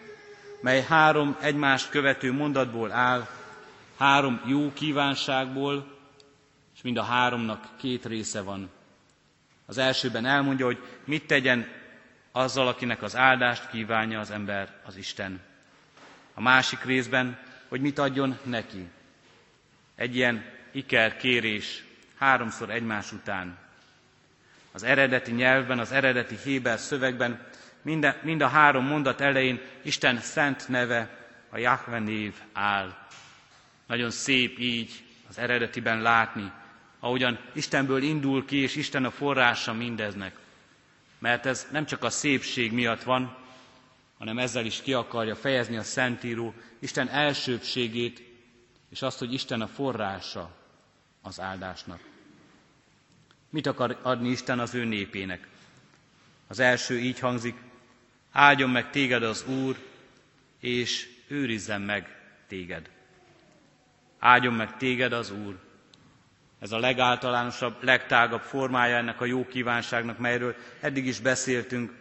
mely 0.61 0.81
három 0.81 1.37
egymást 1.41 1.89
követő 1.89 2.31
mondatból 2.31 2.91
áll, 2.91 3.27
három 3.97 4.41
jó 4.45 4.73
kívánságból, 4.73 5.97
és 6.75 6.81
mind 6.81 6.97
a 6.97 7.03
háromnak 7.03 7.67
két 7.77 8.05
része 8.05 8.41
van. 8.41 8.69
Az 9.65 9.77
elsőben 9.77 10.25
elmondja, 10.25 10.65
hogy 10.65 10.77
mit 11.05 11.27
tegyen 11.27 11.67
azzal, 12.31 12.67
akinek 12.67 13.01
az 13.01 13.15
áldást 13.15 13.69
kívánja 13.69 14.19
az 14.19 14.31
ember, 14.31 14.79
az 14.85 14.95
Isten. 14.95 15.41
A 16.33 16.41
másik 16.41 16.83
részben, 16.83 17.39
hogy 17.67 17.81
mit 17.81 17.99
adjon 17.99 18.37
neki. 18.43 18.87
Egy 19.95 20.15
ilyen 20.15 20.45
iker 20.71 21.17
kérés 21.17 21.83
háromszor 22.17 22.69
egymás 22.69 23.11
után. 23.11 23.57
Az 24.71 24.83
eredeti 24.83 25.31
nyelvben, 25.31 25.79
az 25.79 25.91
eredeti 25.91 26.37
Héber 26.43 26.79
szövegben 26.79 27.47
mind, 27.81 28.15
mind 28.23 28.41
a 28.41 28.47
három 28.47 28.85
mondat 28.85 29.21
elején 29.21 29.61
Isten 29.81 30.19
szent 30.19 30.67
neve, 30.67 31.19
a 31.49 31.57
Jahve 31.57 31.99
név 31.99 32.33
áll. 32.53 32.95
Nagyon 33.87 34.11
szép 34.11 34.59
így 34.59 35.03
az 35.29 35.37
eredetiben 35.37 36.01
látni, 36.01 36.51
ahogyan 36.99 37.39
Istenből 37.53 38.03
indul 38.03 38.45
ki, 38.45 38.57
és 38.57 38.75
Isten 38.75 39.05
a 39.05 39.11
forrása 39.11 39.73
mindeznek. 39.73 40.35
Mert 41.19 41.45
ez 41.45 41.67
nem 41.71 41.85
csak 41.85 42.03
a 42.03 42.09
szépség 42.09 42.71
miatt 42.71 43.03
van, 43.03 43.37
hanem 44.17 44.37
ezzel 44.37 44.65
is 44.65 44.81
ki 44.81 44.93
akarja 44.93 45.35
fejezni 45.35 45.77
a 45.77 45.83
Szentíró 45.83 46.53
Isten 46.79 47.09
elsőbségét, 47.09 48.21
és 48.89 49.01
azt, 49.01 49.19
hogy 49.19 49.33
Isten 49.33 49.61
a 49.61 49.67
forrása 49.67 50.55
az 51.21 51.39
áldásnak. 51.39 51.99
Mit 53.49 53.67
akar 53.67 53.99
adni 54.01 54.29
Isten 54.29 54.59
az 54.59 54.73
ő 54.73 54.85
népének? 54.85 55.47
Az 56.47 56.59
első 56.59 56.99
így 56.99 57.19
hangzik, 57.19 57.55
áldjon 58.31 58.69
meg 58.69 58.89
téged 58.89 59.23
az 59.23 59.45
Úr, 59.45 59.75
és 60.59 61.09
őrizzen 61.27 61.81
meg 61.81 62.15
téged. 62.47 62.89
Áldjon 64.19 64.53
meg 64.53 64.77
téged 64.77 65.13
az 65.13 65.31
Úr. 65.31 65.57
Ez 66.59 66.71
a 66.71 66.79
legáltalánosabb, 66.79 67.83
legtágabb 67.83 68.41
formája 68.41 68.95
ennek 68.97 69.21
a 69.21 69.25
jó 69.25 69.47
kívánságnak, 69.47 70.17
melyről 70.17 70.55
eddig 70.79 71.05
is 71.05 71.19
beszéltünk, 71.19 71.91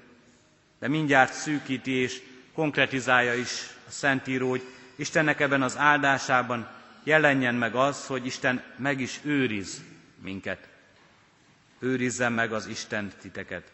de 0.79 0.89
mindjárt 0.89 1.33
szűkíti 1.33 1.91
és 1.93 2.23
konkretizálja 2.53 3.35
is 3.35 3.51
a 3.87 3.91
Szentíró, 3.91 4.49
hogy 4.49 4.63
Istennek 4.97 5.41
ebben 5.41 5.63
az 5.63 5.77
áldásában 5.77 6.69
jelenjen 7.03 7.55
meg 7.55 7.75
az, 7.75 8.07
hogy 8.07 8.27
Isten 8.27 8.63
meg 8.77 9.01
is 9.01 9.21
őriz 9.23 9.83
minket. 10.23 10.69
Őrizzen 11.79 12.33
meg 12.33 12.53
az 12.53 12.67
Isten 12.67 13.13
titeket. 13.21 13.73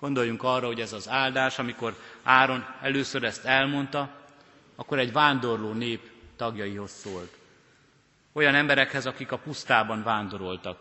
Gondoljunk 0.00 0.42
arra, 0.42 0.66
hogy 0.66 0.80
ez 0.80 0.92
az 0.92 1.08
áldás, 1.08 1.58
amikor 1.58 1.96
Áron 2.22 2.64
először 2.80 3.24
ezt 3.24 3.44
elmondta, 3.44 4.08
akkor 4.76 4.98
egy 4.98 5.12
vándorló 5.12 5.72
nép 5.72 6.10
tagjaihoz 6.36 6.90
szólt. 6.90 7.36
Olyan 8.32 8.54
emberekhez, 8.54 9.06
akik 9.06 9.32
a 9.32 9.38
pusztában 9.38 10.02
vándoroltak. 10.02 10.78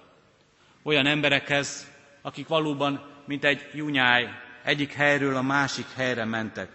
Olyan 0.83 1.05
emberekhez, 1.05 1.87
akik 2.21 2.47
valóban, 2.47 3.01
mint 3.25 3.43
egy 3.43 3.69
junyáj, 3.73 4.29
egyik 4.63 4.93
helyről 4.93 5.35
a 5.35 5.41
másik 5.41 5.85
helyre 5.95 6.25
mentek. 6.25 6.69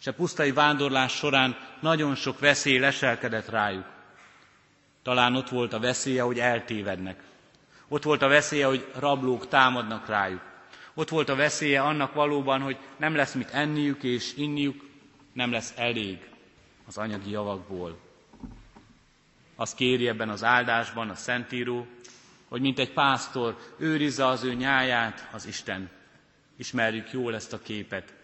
És 0.00 0.06
a 0.06 0.12
pusztai 0.12 0.52
vándorlás 0.52 1.12
során 1.12 1.56
nagyon 1.80 2.14
sok 2.14 2.38
veszély 2.38 2.78
leselkedett 2.78 3.48
rájuk. 3.48 3.86
Talán 5.02 5.36
ott 5.36 5.48
volt 5.48 5.72
a 5.72 5.80
veszélye, 5.80 6.22
hogy 6.22 6.38
eltévednek. 6.38 7.22
Ott 7.88 8.02
volt 8.02 8.22
a 8.22 8.28
veszélye, 8.28 8.66
hogy 8.66 8.86
rablók 8.98 9.48
támadnak 9.48 10.06
rájuk. 10.08 10.50
Ott 10.94 11.08
volt 11.08 11.28
a 11.28 11.34
veszélye 11.34 11.82
annak 11.82 12.14
valóban, 12.14 12.60
hogy 12.60 12.76
nem 12.96 13.14
lesz 13.14 13.34
mit 13.34 13.48
enniük 13.50 14.02
és 14.02 14.34
inniuk, 14.36 14.84
nem 15.32 15.52
lesz 15.52 15.72
elég 15.76 16.18
az 16.86 16.98
anyagi 16.98 17.30
javakból. 17.30 17.98
Azt 19.56 19.76
kéri 19.76 20.08
ebben 20.08 20.28
az 20.28 20.44
áldásban 20.44 21.08
a 21.10 21.14
Szentíró, 21.14 21.86
hogy 22.48 22.60
mint 22.60 22.78
egy 22.78 22.92
pásztor 22.92 23.56
őrizze 23.78 24.26
az 24.26 24.42
ő 24.44 24.54
nyáját 24.54 25.28
az 25.32 25.46
Isten. 25.46 25.90
Ismerjük 26.56 27.12
jól 27.12 27.34
ezt 27.34 27.52
a 27.52 27.58
képet. 27.62 28.14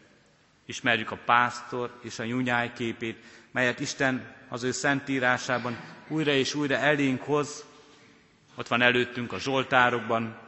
Ismerjük 0.67 1.11
a 1.11 1.19
pásztor 1.25 1.99
és 2.03 2.19
a 2.19 2.25
nyúnyáj 2.25 2.73
képét, 2.73 3.25
melyet 3.51 3.81
Isten 3.81 4.35
az 4.49 4.63
ő 4.63 4.71
szentírásában 4.71 5.77
újra 6.09 6.31
és 6.31 6.55
újra 6.55 6.77
elénk 6.77 7.23
hoz. 7.23 7.65
Ott 8.55 8.69
van 8.69 8.83
előttünk 8.83 9.33
a 9.33 9.39
Zsoltárokban, 9.39 10.39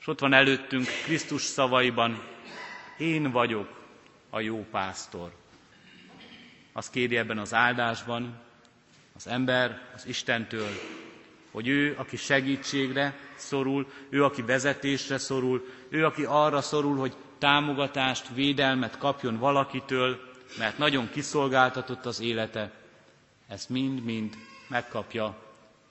és 0.00 0.06
ott 0.06 0.18
van 0.20 0.32
előttünk 0.32 0.86
Krisztus 1.04 1.42
szavaiban, 1.42 2.22
én 2.98 3.30
vagyok 3.30 3.80
a 4.30 4.40
jó 4.40 4.66
pásztor. 4.70 5.32
Azt 6.72 6.90
kéri 6.90 7.16
ebben 7.16 7.38
az 7.38 7.54
áldásban 7.54 8.40
az 9.16 9.26
ember 9.26 9.80
az 9.94 10.06
Istentől, 10.06 10.68
hogy 11.50 11.68
ő, 11.68 11.94
aki 11.98 12.16
segítségre 12.16 13.18
szorul, 13.36 13.90
ő, 14.08 14.24
aki 14.24 14.42
vezetésre 14.42 15.18
szorul, 15.18 15.66
ő, 15.88 16.04
aki 16.04 16.24
arra 16.24 16.60
szorul, 16.60 16.96
hogy 16.96 17.14
támogatást, 17.38 18.28
védelmet 18.34 18.98
kapjon 18.98 19.38
valakitől, 19.38 20.20
mert 20.58 20.78
nagyon 20.78 21.10
kiszolgáltatott 21.10 22.06
az 22.06 22.20
élete, 22.20 22.72
ezt 23.48 23.68
mind-mind 23.68 24.36
megkapja 24.68 25.36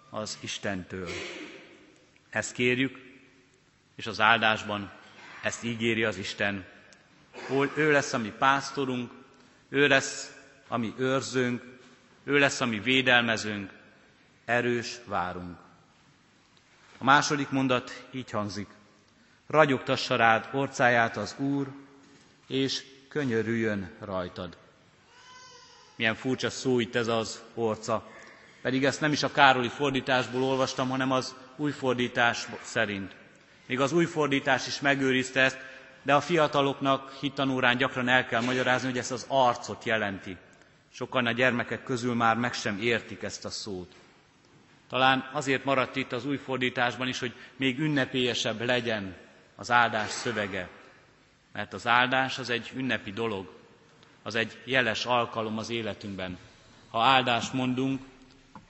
az 0.09 0.37
Istentől. 0.41 1.09
Ezt 2.29 2.53
kérjük, 2.53 3.08
és 3.99 4.07
az 4.07 4.19
áldásban 4.19 4.91
ezt 5.43 5.63
ígéri 5.63 6.03
az 6.03 6.17
Isten. 6.17 6.65
Ő 7.75 7.91
lesz 7.91 8.13
a 8.13 8.17
mi 8.17 8.33
pásztorunk, 8.37 9.11
ő 9.69 9.87
lesz 9.87 10.35
a 10.67 10.77
mi 10.77 10.93
őrzőnk, 10.97 11.63
ő 12.23 12.37
lesz 12.37 12.61
a 12.61 12.65
mi 12.65 12.79
védelmezőnk, 12.79 13.71
erős 14.45 14.99
várunk. 15.05 15.57
A 16.97 17.03
második 17.03 17.49
mondat 17.49 18.05
így 18.11 18.31
hangzik. 18.31 18.67
Ragyogtassa 19.47 20.15
rád 20.15 20.49
orcáját 20.53 21.17
az 21.17 21.35
Úr, 21.37 21.67
és 22.47 22.83
könyörüljön 23.09 23.91
rajtad. 23.99 24.57
Milyen 25.95 26.15
furcsa 26.15 26.49
szó 26.49 26.79
itt 26.79 26.95
ez 26.95 27.07
az 27.07 27.41
orca. 27.53 28.07
Pedig 28.61 28.85
ezt 28.85 29.01
nem 29.01 29.11
is 29.11 29.23
a 29.23 29.31
Károli 29.31 29.69
fordításból 29.69 30.43
olvastam, 30.43 30.89
hanem 30.89 31.11
az 31.11 31.35
új 31.55 31.71
fordítás 31.71 32.47
szerint. 32.61 33.17
Még 33.69 33.79
az 33.79 33.91
új 33.91 34.05
fordítás 34.05 34.67
is 34.67 34.79
megőrizte 34.79 35.41
ezt, 35.41 35.57
de 36.01 36.15
a 36.15 36.21
fiataloknak 36.21 37.11
hittanórán 37.19 37.77
gyakran 37.77 38.07
el 38.07 38.25
kell 38.25 38.41
magyarázni, 38.41 38.87
hogy 38.87 38.97
ezt 38.97 39.11
az 39.11 39.25
arcot 39.27 39.83
jelenti. 39.83 40.37
Sokan 40.93 41.25
a 41.25 41.31
gyermekek 41.31 41.83
közül 41.83 42.13
már 42.13 42.37
meg 42.37 42.53
sem 42.53 42.79
értik 42.81 43.23
ezt 43.23 43.45
a 43.45 43.49
szót. 43.49 43.91
Talán 44.89 45.29
azért 45.33 45.63
maradt 45.63 45.95
itt 45.95 46.11
az 46.11 46.25
új 46.25 46.37
fordításban 46.37 47.07
is, 47.07 47.19
hogy 47.19 47.33
még 47.55 47.79
ünnepélyesebb 47.79 48.61
legyen 48.61 49.15
az 49.55 49.71
áldás 49.71 50.09
szövege. 50.09 50.69
Mert 51.53 51.73
az 51.73 51.87
áldás 51.87 52.39
az 52.39 52.49
egy 52.49 52.71
ünnepi 52.75 53.11
dolog, 53.11 53.51
az 54.23 54.35
egy 54.35 54.61
jeles 54.63 55.05
alkalom 55.05 55.57
az 55.57 55.69
életünkben. 55.69 56.37
Ha 56.89 57.01
áldást 57.01 57.53
mondunk, 57.53 58.01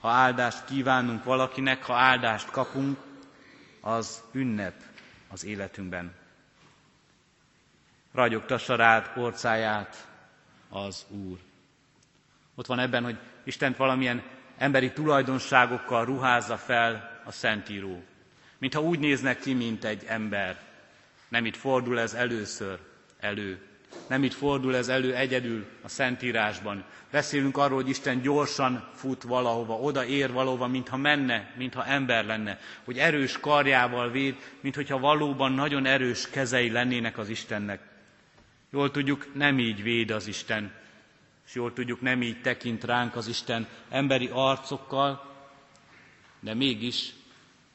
ha 0.00 0.08
áldást 0.08 0.64
kívánunk 0.64 1.24
valakinek, 1.24 1.84
ha 1.84 1.94
áldást 1.94 2.50
kapunk, 2.50 2.98
az 3.80 4.22
ünnep 4.32 4.89
az 5.30 5.44
életünkben. 5.44 6.14
Ragyogtassa 8.12 8.76
rád 8.76 9.10
orcáját 9.16 10.08
az 10.68 11.06
Úr. 11.08 11.38
Ott 12.54 12.66
van 12.66 12.78
ebben, 12.78 13.04
hogy 13.04 13.18
Istent 13.44 13.76
valamilyen 13.76 14.22
emberi 14.56 14.92
tulajdonságokkal 14.92 16.04
ruházza 16.04 16.56
fel 16.56 17.20
a 17.24 17.32
Szentíró. 17.32 18.02
Mintha 18.58 18.80
úgy 18.80 18.98
néznek 18.98 19.38
ki, 19.38 19.54
mint 19.54 19.84
egy 19.84 20.04
ember. 20.04 20.58
Nem 21.28 21.44
itt 21.44 21.56
fordul 21.56 22.00
ez 22.00 22.14
először 22.14 22.78
elő. 23.20 23.69
Nem 24.06 24.22
itt 24.22 24.34
fordul 24.34 24.76
ez 24.76 24.88
elő 24.88 25.14
egyedül 25.14 25.66
a 25.82 25.88
Szentírásban. 25.88 26.84
Beszélünk 27.10 27.56
arról, 27.56 27.76
hogy 27.76 27.88
Isten 27.88 28.20
gyorsan 28.20 28.88
fut 28.94 29.22
valahova, 29.22 29.74
oda 29.74 30.04
ér 30.04 30.32
valahova, 30.32 30.66
mintha 30.66 30.96
menne, 30.96 31.50
mintha 31.56 31.84
ember 31.84 32.24
lenne. 32.24 32.58
Hogy 32.84 32.98
erős 32.98 33.38
karjával 33.38 34.10
véd, 34.10 34.36
mintha 34.60 34.98
valóban 34.98 35.52
nagyon 35.52 35.86
erős 35.86 36.30
kezei 36.30 36.70
lennének 36.70 37.18
az 37.18 37.28
Istennek. 37.28 37.80
Jól 38.70 38.90
tudjuk, 38.90 39.34
nem 39.34 39.58
így 39.58 39.82
véd 39.82 40.10
az 40.10 40.26
Isten, 40.26 40.72
és 41.46 41.54
jól 41.54 41.72
tudjuk, 41.72 42.00
nem 42.00 42.22
így 42.22 42.40
tekint 42.40 42.84
ránk 42.84 43.16
az 43.16 43.28
Isten 43.28 43.66
emberi 43.88 44.30
arcokkal, 44.32 45.34
de 46.40 46.54
mégis 46.54 47.12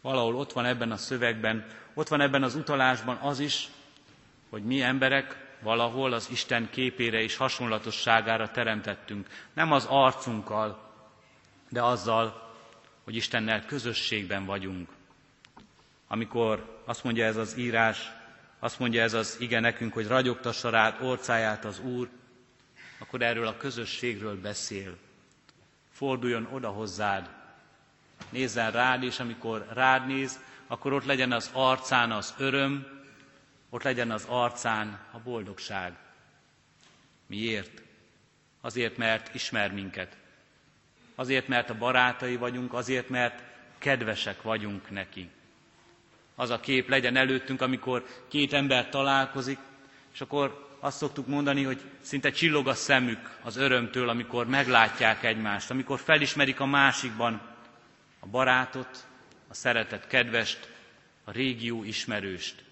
valahol 0.02 0.36
ott 0.36 0.52
van 0.52 0.66
ebben 0.66 0.92
a 0.92 0.98
szövegben, 0.98 1.66
ott 1.94 2.08
van 2.08 2.22
ebben 2.22 2.44
az 2.44 2.56
utalásban 2.56 3.16
az 3.16 3.40
is, 3.40 3.68
hogy 4.50 4.64
mi 4.64 4.82
emberek 4.82 5.45
valahol 5.62 6.14
az 6.14 6.28
Isten 6.32 6.70
képére 6.70 7.22
és 7.22 7.36
hasonlatosságára 7.36 8.52
teremtettünk. 8.52 9.28
Nem 9.54 9.72
az 9.72 9.86
arcunkkal, 9.90 10.92
de 11.70 11.82
azzal, 11.84 12.54
hogy 13.04 13.16
Istennel 13.16 13.66
közösségben 13.66 14.46
vagyunk. 14.46 14.90
Amikor 16.08 16.82
azt 16.86 17.04
mondja 17.04 17.26
ez 17.26 17.36
az 17.38 17.58
írás, 17.58 18.12
azt 18.60 18.80
mondja 18.80 19.02
ez 19.02 19.14
az 19.14 19.36
ige 19.40 19.60
nekünk, 19.60 19.94
hogy 19.94 20.08
ragyogtassa 20.08 20.70
rád 20.70 21.02
orcáját 21.02 21.66
az 21.66 21.80
Úr, 21.80 22.10
akkor 23.00 23.22
erről 23.22 23.48
a 23.48 23.58
közösségről 23.58 24.42
beszél. 24.42 24.98
Forduljon 25.92 26.48
oda 26.52 26.70
hozzád, 26.70 27.30
nézzen 28.30 28.72
rád, 28.72 29.04
és 29.04 29.20
amikor 29.20 29.66
rád 29.74 30.08
néz, 30.08 30.40
akkor 30.68 30.94
ott 30.94 31.06
legyen 31.06 31.32
az 31.32 31.50
arcán 31.54 32.12
az 32.12 32.34
öröm, 32.38 32.95
ott 33.76 33.84
legyen 33.84 34.12
az 34.12 34.26
arcán 34.28 35.00
a 35.12 35.20
boldogság. 35.20 35.94
Miért? 37.28 37.82
Azért, 38.62 38.98
mert 38.98 39.34
ismer 39.36 39.72
minket. 39.72 40.18
Azért, 41.16 41.48
mert 41.48 41.70
a 41.70 41.78
barátai 41.78 42.36
vagyunk, 42.36 42.74
azért, 42.74 43.10
mert 43.10 43.44
kedvesek 43.78 44.42
vagyunk 44.42 44.90
neki. 44.90 45.30
Az 46.36 46.50
a 46.50 46.60
kép 46.60 46.90
legyen 46.90 47.16
előttünk, 47.16 47.62
amikor 47.62 48.06
két 48.28 48.54
ember 48.54 48.90
találkozik, 48.90 49.60
és 50.14 50.22
akkor 50.22 50.76
azt 50.80 50.98
szoktuk 50.98 51.28
mondani, 51.28 51.64
hogy 51.64 51.82
szinte 52.02 52.32
csillog 52.32 52.68
a 52.68 52.74
szemük 52.74 53.38
az 53.44 53.56
örömtől, 53.56 54.10
amikor 54.10 54.48
meglátják 54.48 55.24
egymást, 55.24 55.70
amikor 55.72 56.00
felismerik 56.00 56.60
a 56.60 56.66
másikban 56.66 57.42
a 58.20 58.28
barátot, 58.28 59.08
a 59.48 59.54
szeretett 59.54 60.08
kedvest, 60.08 60.70
a 61.24 61.32
régió 61.32 61.84
ismerőst. 61.84 62.65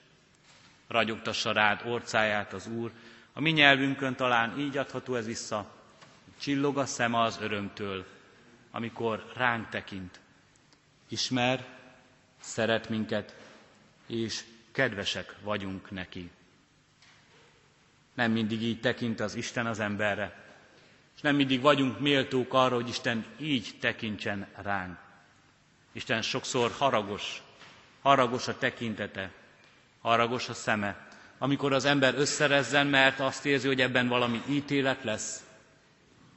Ragyogtassa 0.93 1.51
rád 1.51 1.81
orcáját 1.85 2.53
az 2.53 2.67
Úr. 2.67 2.91
A 3.33 3.41
mi 3.41 3.51
nyelvünkön 3.51 4.15
talán 4.15 4.59
így 4.59 4.77
adható 4.77 5.15
ez 5.15 5.25
vissza. 5.25 5.75
Csillog 6.39 6.77
a 6.77 6.85
szeme 6.85 7.21
az 7.21 7.37
örömtől, 7.41 8.05
amikor 8.71 9.31
ránk 9.35 9.69
tekint. 9.69 10.19
Ismer, 11.07 11.65
szeret 12.41 12.89
minket, 12.89 13.35
és 14.07 14.43
kedvesek 14.71 15.35
vagyunk 15.41 15.91
neki. 15.91 16.29
Nem 18.13 18.31
mindig 18.31 18.61
így 18.61 18.79
tekint 18.79 19.19
az 19.19 19.35
Isten 19.35 19.65
az 19.65 19.79
emberre. 19.79 20.43
És 21.15 21.21
nem 21.21 21.35
mindig 21.35 21.61
vagyunk 21.61 21.99
méltók 21.99 22.53
arra, 22.53 22.75
hogy 22.75 22.87
Isten 22.87 23.25
így 23.37 23.75
tekintsen 23.79 24.47
ránk. 24.61 24.97
Isten 25.91 26.21
sokszor 26.21 26.71
haragos, 26.77 27.41
haragos 28.01 28.47
a 28.47 28.57
tekintete, 28.57 29.31
haragos 30.03 30.49
a 30.49 30.53
szeme, 30.53 31.07
amikor 31.37 31.73
az 31.73 31.85
ember 31.85 32.15
összerezzen, 32.15 32.87
mert 32.87 33.19
azt 33.19 33.45
érzi, 33.45 33.67
hogy 33.67 33.81
ebben 33.81 34.07
valami 34.07 34.41
ítélet 34.49 35.03
lesz, 35.03 35.43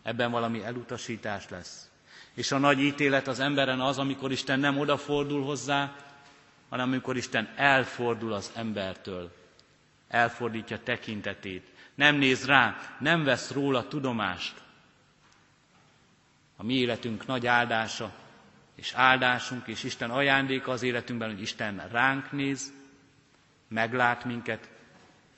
ebben 0.03 0.31
valami 0.31 0.65
elutasítás 0.65 1.49
lesz. 1.49 1.91
És 2.35 2.53
a 2.53 2.59
nagy 2.59 2.81
ítélet 2.81 3.29
az 3.29 3.41
emberen 3.41 3.81
az, 3.81 3.99
amikor 3.99 4.33
Isten 4.33 4.61
nem 4.61 4.79
odafordul 4.79 5.45
hozzá, 5.45 5.97
hanem 6.69 6.89
amikor 6.89 7.17
Isten 7.17 7.49
elfordul 7.57 8.33
az 8.33 8.51
embertől, 8.55 9.33
elfordítja 10.09 10.83
tekintetét, 10.83 11.67
nem 11.95 12.17
néz 12.17 12.47
rá, 12.47 12.77
nem 12.99 13.25
vesz 13.25 13.51
róla 13.51 13.89
tudomást. 13.89 14.55
A 16.57 16.65
mi 16.65 16.75
életünk 16.75 17.27
nagy 17.27 17.47
áldása, 17.47 18.13
és 18.75 18.93
áldásunk, 18.95 19.67
és 19.67 19.85
Isten 19.85 20.11
ajándéka 20.11 20.71
az 20.71 20.83
életünkben, 20.83 21.31
hogy 21.31 21.41
Isten 21.41 21.89
ránk 21.91 22.33
néz, 22.33 22.73
meglát 23.69 24.25
minket, 24.25 24.69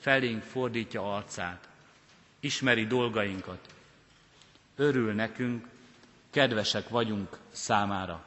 felénk 0.01 0.43
fordítja 0.43 1.15
arcát, 1.15 1.69
ismeri 2.41 2.87
dolgainkat, 2.87 3.75
örül 4.77 5.13
nekünk, 5.13 5.67
kedvesek 6.31 6.89
vagyunk 6.89 7.39
számára. 7.51 8.25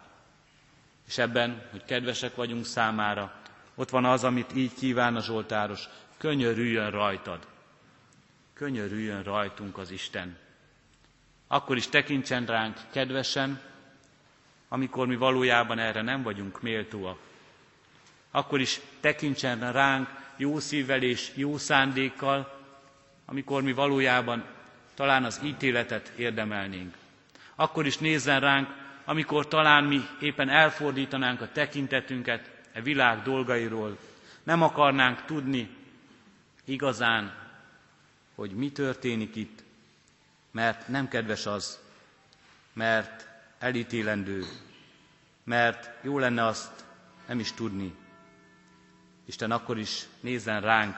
És 1.07 1.17
ebben, 1.17 1.67
hogy 1.71 1.85
kedvesek 1.85 2.35
vagyunk 2.35 2.65
számára, 2.65 3.33
ott 3.75 3.89
van 3.89 4.05
az, 4.05 4.23
amit 4.23 4.55
így 4.55 4.73
kíván 4.73 5.15
a 5.15 5.21
Zsoltáros, 5.21 5.89
könyörüljön 6.17 6.91
rajtad. 6.91 7.47
Könyörüljön 8.53 9.23
rajtunk 9.23 9.77
az 9.77 9.91
Isten. 9.91 10.37
Akkor 11.47 11.77
is 11.77 11.87
tekintsen 11.87 12.45
ránk 12.45 12.77
kedvesen, 12.91 13.61
amikor 14.67 15.07
mi 15.07 15.15
valójában 15.15 15.79
erre 15.79 16.01
nem 16.01 16.23
vagyunk 16.23 16.61
méltóak. 16.61 17.19
Akkor 18.31 18.59
is 18.59 18.79
tekintsen 18.99 19.71
ránk 19.71 20.09
jó 20.35 20.59
szívvel 20.59 21.01
és 21.01 21.31
jó 21.35 21.57
szándékkal, 21.57 22.59
amikor 23.25 23.61
mi 23.61 23.71
valójában 23.73 24.43
talán 24.95 25.23
az 25.23 25.39
ítéletet 25.43 26.07
érdemelnénk. 26.15 26.95
Akkor 27.55 27.85
is 27.85 27.97
nézzen 27.97 28.39
ránk, 28.39 28.69
amikor 29.05 29.47
talán 29.47 29.83
mi 29.83 30.01
éppen 30.21 30.49
elfordítanánk 30.49 31.41
a 31.41 31.51
tekintetünket 31.51 32.49
e 32.73 32.81
világ 32.81 33.21
dolgairól, 33.21 33.97
nem 34.43 34.61
akarnánk 34.61 35.25
tudni 35.25 35.69
igazán, 36.65 37.33
hogy 38.35 38.51
mi 38.51 38.71
történik 38.71 39.35
itt, 39.35 39.63
mert 40.51 40.87
nem 40.87 41.07
kedves 41.07 41.45
az, 41.45 41.79
mert 42.73 43.27
elítélendő, 43.59 44.43
mert 45.43 45.89
jó 46.03 46.19
lenne 46.19 46.45
azt 46.45 46.85
nem 47.27 47.39
is 47.39 47.51
tudni. 47.53 47.93
Isten 49.31 49.51
akkor 49.51 49.77
is 49.77 50.05
nézzen 50.19 50.61
ránk, 50.61 50.95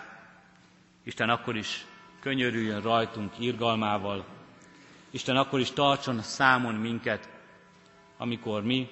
Isten 1.04 1.30
akkor 1.30 1.56
is 1.56 1.86
könyörüljön 2.20 2.82
rajtunk 2.82 3.40
irgalmával, 3.40 4.26
Isten 5.12 5.38
akkor 5.38 5.60
is 5.60 5.72
tartson 5.72 6.22
számon 6.22 6.74
minket, 6.76 7.30
amikor 8.18 8.64
mi 8.64 8.90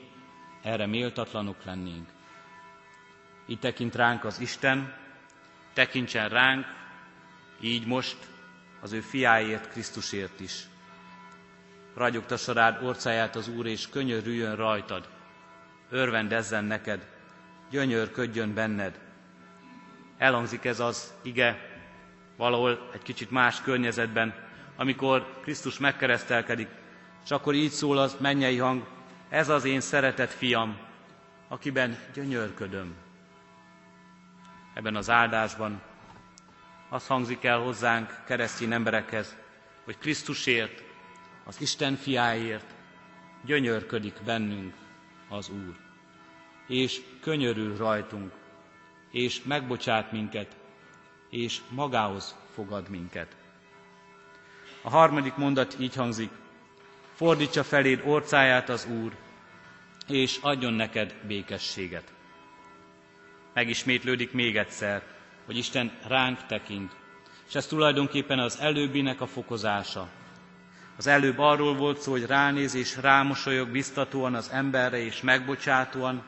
erre 0.62 0.86
méltatlanok 0.86 1.64
lennénk. 1.64 2.10
Így 3.48 3.60
tekint 3.60 3.96
ránk 3.96 4.24
az 4.24 4.40
Isten, 4.40 4.94
tekintsen 5.74 6.30
ránk, 6.30 6.66
így 7.60 7.86
most 7.86 8.18
az 8.82 8.92
ő 8.92 9.00
fiáért, 9.02 9.70
Krisztusért 9.70 10.40
is. 10.40 10.68
Ragyogtassa 11.96 12.54
rád 12.54 12.84
orcáját 12.84 13.36
az 13.36 13.48
Úr, 13.48 13.66
és 13.66 13.90
könyörüljön 13.90 14.56
rajtad, 14.56 15.10
örvendezzen 15.90 16.64
neked, 16.64 17.08
gyönyörködjön 17.70 18.54
benned. 18.54 19.01
Elhangzik 20.22 20.66
ez 20.66 20.80
az 20.80 21.14
ige 21.22 21.60
valahol 22.38 22.90
egy 22.94 23.02
kicsit 23.02 23.32
más 23.32 23.62
környezetben, 23.62 24.34
amikor 24.76 25.40
Krisztus 25.42 25.80
megkeresztelkedik, 25.80 26.68
és 27.24 27.32
akkor 27.32 27.54
így 27.54 27.72
szól 27.72 27.98
az 27.98 28.18
mennyei 28.20 28.58
hang, 28.58 28.88
ez 29.30 29.50
az 29.50 29.66
én 29.66 29.80
szeretett 29.80 30.30
fiam, 30.32 30.78
akiben 31.48 31.98
gyönyörködöm. 32.14 32.94
Ebben 34.74 34.96
az 34.96 35.10
áldásban 35.10 35.82
az 36.90 37.08
hangzik 37.08 37.44
el 37.44 37.60
hozzánk, 37.60 38.24
keresztény 38.26 38.72
emberekhez, 38.72 39.36
hogy 39.84 39.98
Krisztusért, 39.98 40.84
az 41.46 41.62
Isten 41.62 41.96
fiáért 41.96 42.74
gyönyörködik 43.46 44.16
bennünk 44.26 44.74
az 45.30 45.50
Úr. 45.50 45.76
És 46.68 47.02
könyörül 47.22 47.78
rajtunk, 47.78 48.41
és 49.12 49.44
megbocsát 49.44 50.12
minket, 50.12 50.56
és 51.30 51.60
magához 51.70 52.36
fogad 52.54 52.90
minket. 52.90 53.36
A 54.82 54.90
harmadik 54.90 55.36
mondat 55.36 55.76
így 55.80 55.96
hangzik, 55.96 56.30
fordítsa 57.14 57.64
feléd 57.64 58.02
orcáját 58.06 58.70
az 58.70 58.86
Úr, 59.04 59.16
és 60.08 60.40
adjon 60.42 60.74
neked 60.74 61.16
békességet. 61.28 62.14
Megismétlődik 63.54 64.32
még 64.32 64.58
egyszer, 64.58 65.04
hogy 65.46 65.58
Isten 65.58 65.92
ránk 66.08 66.46
tekint, 66.46 66.92
és 67.48 67.56
ez 67.56 67.66
tulajdonképpen 67.68 68.40
az 68.40 68.60
előbbinek 68.60 69.22
a 69.22 69.28
fokozása. 69.28 70.08
Az 70.98 71.08
előbb 71.08 71.38
arról 71.40 71.76
volt 71.76 72.02
szó, 72.02 72.12
hogy 72.12 72.26
ránéz 72.26 72.74
és 72.74 72.98
rámosolyog 72.98 73.70
biztatóan 73.70 74.34
az 74.36 74.50
emberre 74.50 74.98
és 74.98 75.22
megbocsátóan, 75.22 76.24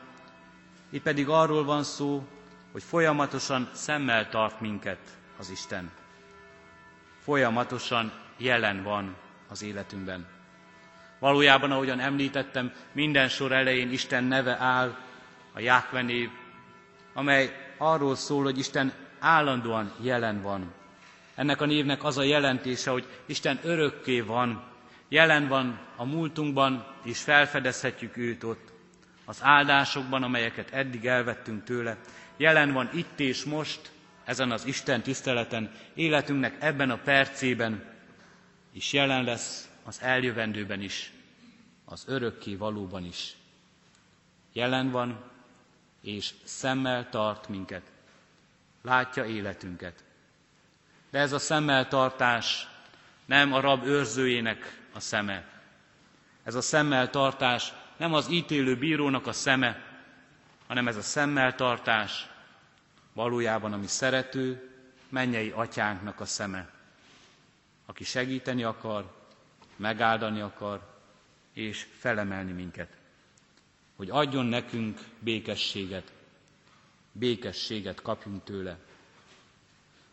itt 0.90 1.02
pedig 1.02 1.28
arról 1.28 1.64
van 1.64 1.82
szó, 1.82 2.26
hogy 2.74 2.82
folyamatosan 2.82 3.68
szemmel 3.72 4.28
tart 4.28 4.60
minket 4.60 4.98
az 5.38 5.50
Isten. 5.50 5.90
Folyamatosan 7.18 8.12
jelen 8.36 8.82
van 8.82 9.16
az 9.48 9.62
életünkben. 9.62 10.26
Valójában, 11.18 11.70
ahogyan 11.70 12.00
említettem, 12.00 12.72
minden 12.92 13.28
sor 13.28 13.52
elején 13.52 13.92
Isten 13.92 14.24
neve 14.24 14.56
áll, 14.58 14.96
a 15.52 15.60
Jákve 15.60 16.02
név, 16.02 16.28
amely 17.12 17.74
arról 17.78 18.16
szól, 18.16 18.42
hogy 18.42 18.58
Isten 18.58 18.92
állandóan 19.18 19.92
jelen 20.00 20.42
van. 20.42 20.72
Ennek 21.34 21.60
a 21.60 21.66
névnek 21.66 22.04
az 22.04 22.18
a 22.18 22.22
jelentése, 22.22 22.90
hogy 22.90 23.06
Isten 23.26 23.58
örökké 23.62 24.20
van, 24.20 24.64
jelen 25.08 25.48
van 25.48 25.78
a 25.96 26.04
múltunkban, 26.04 26.86
és 27.04 27.20
felfedezhetjük 27.22 28.16
őt 28.16 28.44
ott, 28.44 28.72
az 29.24 29.38
áldásokban, 29.42 30.22
amelyeket 30.22 30.70
eddig 30.70 31.06
elvettünk 31.06 31.64
tőle. 31.64 31.96
Jelen 32.36 32.72
van 32.72 32.90
itt 32.92 33.20
és 33.20 33.44
most, 33.44 33.90
ezen 34.24 34.50
az 34.50 34.64
Isten 34.64 35.02
tiszteleten, 35.02 35.72
életünknek 35.94 36.56
ebben 36.62 36.90
a 36.90 36.98
percében, 36.98 37.84
és 38.72 38.92
jelen 38.92 39.24
lesz 39.24 39.68
az 39.84 40.00
eljövendőben 40.02 40.80
is, 40.80 41.12
az 41.84 42.04
örökké 42.06 42.54
valóban 42.54 43.04
is. 43.04 43.36
Jelen 44.52 44.90
van, 44.90 45.30
és 46.02 46.30
szemmel 46.44 47.08
tart 47.08 47.48
minket. 47.48 47.82
Látja 48.82 49.24
életünket. 49.24 50.04
De 51.10 51.18
ez 51.18 51.32
a 51.32 51.38
szemmel 51.38 51.88
tartás 51.88 52.68
nem 53.24 53.52
a 53.52 53.60
rab 53.60 53.84
őrzőjének 53.84 54.80
a 54.92 55.00
szeme. 55.00 55.48
Ez 56.42 56.54
a 56.54 56.60
szemmel 56.60 57.10
tartás 57.10 57.72
nem 57.96 58.14
az 58.14 58.28
ítélő 58.30 58.76
bírónak 58.76 59.26
a 59.26 59.32
szeme, 59.32 59.93
hanem 60.66 60.88
ez 60.88 60.96
a 60.96 61.02
szemmel 61.02 61.54
tartás 61.54 62.26
valójában 63.12 63.72
a 63.72 63.76
mi 63.76 63.86
szerető, 63.86 64.70
mennyei 65.08 65.50
atyánknak 65.50 66.20
a 66.20 66.24
szeme, 66.24 66.70
aki 67.86 68.04
segíteni 68.04 68.62
akar, 68.64 69.12
megáldani 69.76 70.40
akar, 70.40 70.92
és 71.52 71.86
felemelni 71.98 72.52
minket, 72.52 72.88
hogy 73.96 74.10
adjon 74.10 74.44
nekünk 74.46 75.00
békességet, 75.18 76.12
békességet 77.12 78.02
kapjunk 78.02 78.44
tőle. 78.44 78.76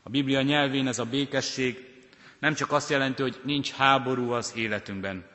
A 0.04 0.10
Biblia 0.10 0.42
nyelvén 0.42 0.88
ez 0.88 1.00
a 1.00 1.06
békesség 1.06 1.90
nem 2.40 2.54
csak 2.54 2.72
azt 2.72 2.90
jelenti, 2.90 3.22
hogy 3.22 3.40
nincs 3.44 3.72
háború 3.72 4.32
az 4.32 4.54
életünkben, 4.56 5.26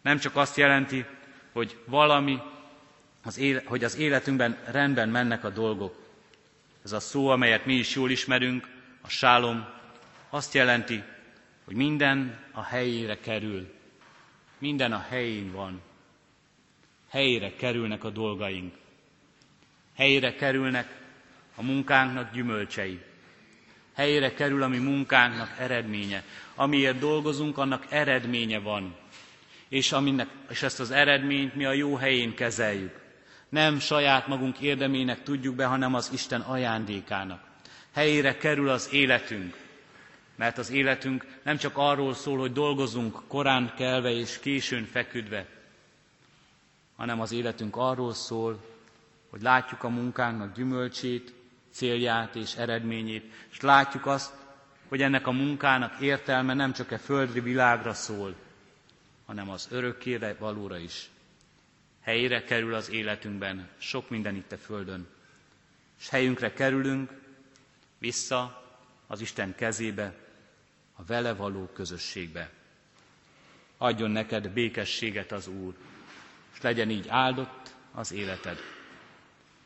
nem 0.00 0.18
csak 0.18 0.36
azt 0.36 0.56
jelenti, 0.56 1.04
hogy 1.52 1.78
valami, 1.86 2.38
az 3.22 3.38
éle, 3.38 3.62
hogy 3.64 3.84
az 3.84 3.96
életünkben 3.96 4.58
rendben 4.64 5.08
mennek 5.08 5.44
a 5.44 5.50
dolgok. 5.50 5.98
Ez 6.84 6.92
a 6.92 7.00
szó, 7.00 7.28
amelyet 7.28 7.66
mi 7.66 7.74
is 7.74 7.94
jól 7.94 8.10
ismerünk, 8.10 8.68
a 9.00 9.08
sálom, 9.08 9.66
azt 10.30 10.54
jelenti, 10.54 11.02
hogy 11.64 11.74
minden 11.74 12.38
a 12.52 12.62
helyére 12.62 13.18
kerül. 13.18 13.74
Minden 14.58 14.92
a 14.92 15.06
helyén 15.08 15.52
van. 15.52 15.80
Helyére 17.08 17.54
kerülnek 17.54 18.04
a 18.04 18.10
dolgaink. 18.10 18.74
Helyére 19.96 20.34
kerülnek 20.34 21.00
a 21.54 21.62
munkánknak 21.62 22.32
gyümölcsei. 22.32 23.00
Helyére 23.94 24.34
kerül 24.34 24.62
a 24.62 24.68
mi 24.68 24.78
munkánknak 24.78 25.56
eredménye. 25.58 26.22
Amiért 26.54 26.98
dolgozunk, 26.98 27.58
annak 27.58 27.86
eredménye 27.88 28.58
van. 28.58 28.96
És, 29.68 29.92
aminek, 29.92 30.28
és 30.48 30.62
ezt 30.62 30.80
az 30.80 30.90
eredményt 30.90 31.54
mi 31.54 31.64
a 31.64 31.72
jó 31.72 31.94
helyén 31.94 32.34
kezeljük. 32.34 32.99
Nem 33.50 33.78
saját 33.78 34.26
magunk 34.26 34.58
érdemének 34.58 35.22
tudjuk 35.22 35.54
be, 35.54 35.64
hanem 35.64 35.94
az 35.94 36.10
Isten 36.12 36.40
ajándékának. 36.40 37.42
Helyére 37.92 38.36
kerül 38.36 38.68
az 38.68 38.88
életünk, 38.92 39.56
mert 40.36 40.58
az 40.58 40.70
életünk 40.70 41.26
nem 41.42 41.56
csak 41.56 41.76
arról 41.76 42.14
szól, 42.14 42.38
hogy 42.38 42.52
dolgozunk 42.52 43.22
korán 43.28 43.72
kelve 43.76 44.10
és 44.10 44.38
későn 44.38 44.84
feküdve, 44.84 45.46
hanem 46.96 47.20
az 47.20 47.32
életünk 47.32 47.76
arról 47.76 48.12
szól, 48.12 48.64
hogy 49.30 49.42
látjuk 49.42 49.82
a 49.82 49.88
munkánknak 49.88 50.54
gyümölcsét, 50.54 51.32
célját 51.72 52.36
és 52.36 52.54
eredményét, 52.54 53.32
és 53.50 53.60
látjuk 53.60 54.06
azt, 54.06 54.32
hogy 54.88 55.02
ennek 55.02 55.26
a 55.26 55.32
munkának 55.32 56.00
értelme 56.00 56.54
nem 56.54 56.72
csak 56.72 56.90
a 56.90 56.98
földri 56.98 57.40
világra 57.40 57.94
szól, 57.94 58.34
hanem 59.26 59.50
az 59.50 59.68
örökkére 59.70 60.36
valóra 60.38 60.78
is. 60.78 61.10
Helyére 62.00 62.44
kerül 62.44 62.74
az 62.74 62.90
életünkben 62.90 63.68
sok 63.78 64.10
minden 64.10 64.34
itt 64.36 64.52
a 64.52 64.58
Földön, 64.58 65.06
és 66.00 66.08
helyünkre 66.08 66.52
kerülünk 66.52 67.10
vissza 67.98 68.64
az 69.06 69.20
Isten 69.20 69.54
kezébe, 69.54 70.14
a 70.96 71.04
vele 71.04 71.34
való 71.34 71.66
közösségbe. 71.66 72.50
Adjon 73.76 74.10
neked 74.10 74.48
békességet 74.48 75.32
az 75.32 75.46
Úr, 75.46 75.74
és 76.54 76.60
legyen 76.60 76.90
így 76.90 77.08
áldott 77.08 77.74
az 77.92 78.12
életed. 78.12 78.58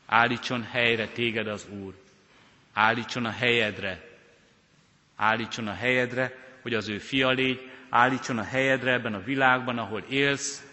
Állítson 0.05 0.63
helyre 0.63 1.07
téged 1.07 1.47
az 1.47 1.67
Úr, 1.69 1.93
állítson 2.73 3.25
a 3.25 3.31
helyedre, 3.31 4.09
állítson 5.15 5.67
a 5.67 5.73
helyedre, 5.73 6.37
hogy 6.61 6.73
az 6.73 6.87
ő 6.87 6.97
fia 6.97 7.29
légy, 7.29 7.69
állítson 7.89 8.37
a 8.37 8.43
helyedre 8.43 8.91
ebben 8.91 9.13
a 9.13 9.23
világban, 9.23 9.77
ahol 9.77 10.03
élsz, 10.09 10.63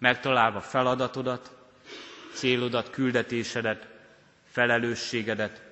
megtalálva 0.00 0.60
feladatodat, 0.60 1.56
célodat, 2.32 2.90
küldetésedet, 2.90 3.88
felelősségedet, 4.50 5.62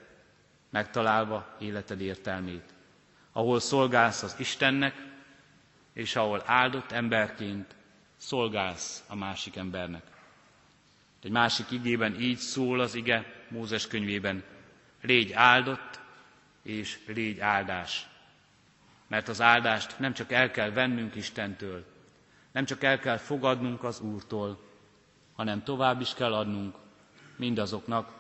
megtalálva 0.71 1.57
életed 1.59 2.01
értelmét. 2.01 2.75
Ahol 3.33 3.61
szolgálsz 3.61 4.23
az 4.23 4.35
Istennek, 4.39 4.95
és 5.93 6.17
ahol 6.17 6.43
áldott 6.47 6.93
emberként 6.93 7.75
szolgálsz 8.17 9.05
a 9.07 9.15
másik 9.17 9.57
embernek. 9.57 10.03
Egy 11.23 11.31
másik 11.31 11.71
igében 11.71 12.21
így 12.21 12.39
szól 12.39 12.81
az 12.81 12.95
ige 12.95 13.33
Mózes 13.49 13.87
könyvében, 13.87 14.45
légy 15.03 15.33
áldott, 15.33 16.01
és 16.63 16.99
légy 17.07 17.41
áldás. 17.41 18.07
Mert 19.07 19.29
az 19.29 19.41
áldást 19.41 19.99
nem 19.99 20.13
csak 20.13 20.33
el 20.33 20.51
kell 20.51 20.71
vennünk 20.71 21.15
Istentől, 21.15 21.85
nem 22.59 22.67
csak 22.67 22.85
el 22.85 22.99
kell 22.99 23.17
fogadnunk 23.17 23.85
az 23.85 24.01
Úrtól, 24.01 24.61
hanem 25.35 25.63
tovább 25.63 26.01
is 26.01 26.15
kell 26.15 26.35
adnunk 26.35 26.75
mindazoknak, 27.37 28.13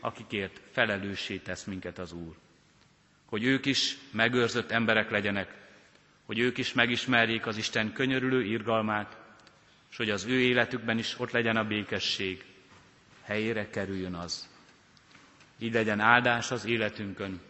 akikért 0.00 0.60
felelőssé 0.70 1.36
tesz 1.36 1.64
minket 1.64 1.98
az 1.98 2.12
Úr. 2.12 2.34
Hogy 3.26 3.44
ők 3.44 3.66
is 3.66 3.98
megőrzött 4.10 4.70
emberek 4.70 5.10
legyenek, 5.10 5.54
hogy 6.26 6.38
ők 6.38 6.58
is 6.58 6.72
megismerjék 6.72 7.46
az 7.46 7.56
Isten 7.56 7.92
könyörülő 7.92 8.42
irgalmát, 8.44 9.16
és 9.90 9.96
hogy 9.96 10.10
az 10.10 10.24
ő 10.24 10.40
életükben 10.40 10.98
is 10.98 11.20
ott 11.20 11.30
legyen 11.30 11.56
a 11.56 11.66
békesség, 11.66 12.44
helyére 13.22 13.70
kerüljön 13.70 14.14
az. 14.14 14.48
Így 15.58 15.72
legyen 15.72 16.00
áldás 16.00 16.50
az 16.50 16.64
életünkön, 16.64 17.40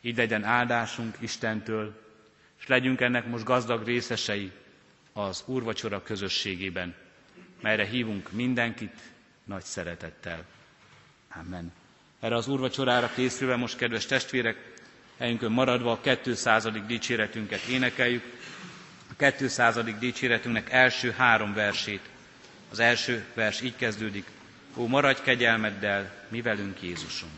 így 0.00 0.16
legyen 0.16 0.44
áldásunk 0.44 1.16
Istentől, 1.20 2.02
és 2.60 2.66
legyünk 2.66 3.00
ennek 3.00 3.26
most 3.26 3.44
gazdag 3.44 3.84
részesei 3.86 4.52
az 5.24 5.42
úrvacsora 5.46 6.02
közösségében, 6.02 6.94
melyre 7.60 7.84
hívunk 7.86 8.32
mindenkit 8.32 9.00
nagy 9.44 9.62
szeretettel. 9.62 10.44
Amen. 11.40 11.72
Erre 12.20 12.34
az 12.34 12.48
úrvacsorára 12.48 13.10
készülve 13.14 13.56
most, 13.56 13.76
kedves 13.76 14.06
testvérek, 14.06 14.56
helyünkön 15.18 15.52
maradva 15.52 15.92
a 15.92 16.00
200. 16.22 16.68
dicséretünket 16.86 17.62
énekeljük. 17.62 18.22
A 19.18 19.32
200. 19.32 19.78
dicséretünknek 19.98 20.70
első 20.70 21.10
három 21.10 21.54
versét. 21.54 22.08
Az 22.70 22.78
első 22.78 23.24
vers 23.34 23.60
így 23.60 23.76
kezdődik. 23.76 24.26
Ó, 24.76 24.86
maradj 24.86 25.20
kegyelmeddel, 25.22 26.12
mi 26.28 26.42
velünk 26.42 26.82
Jézusunk! 26.82 27.32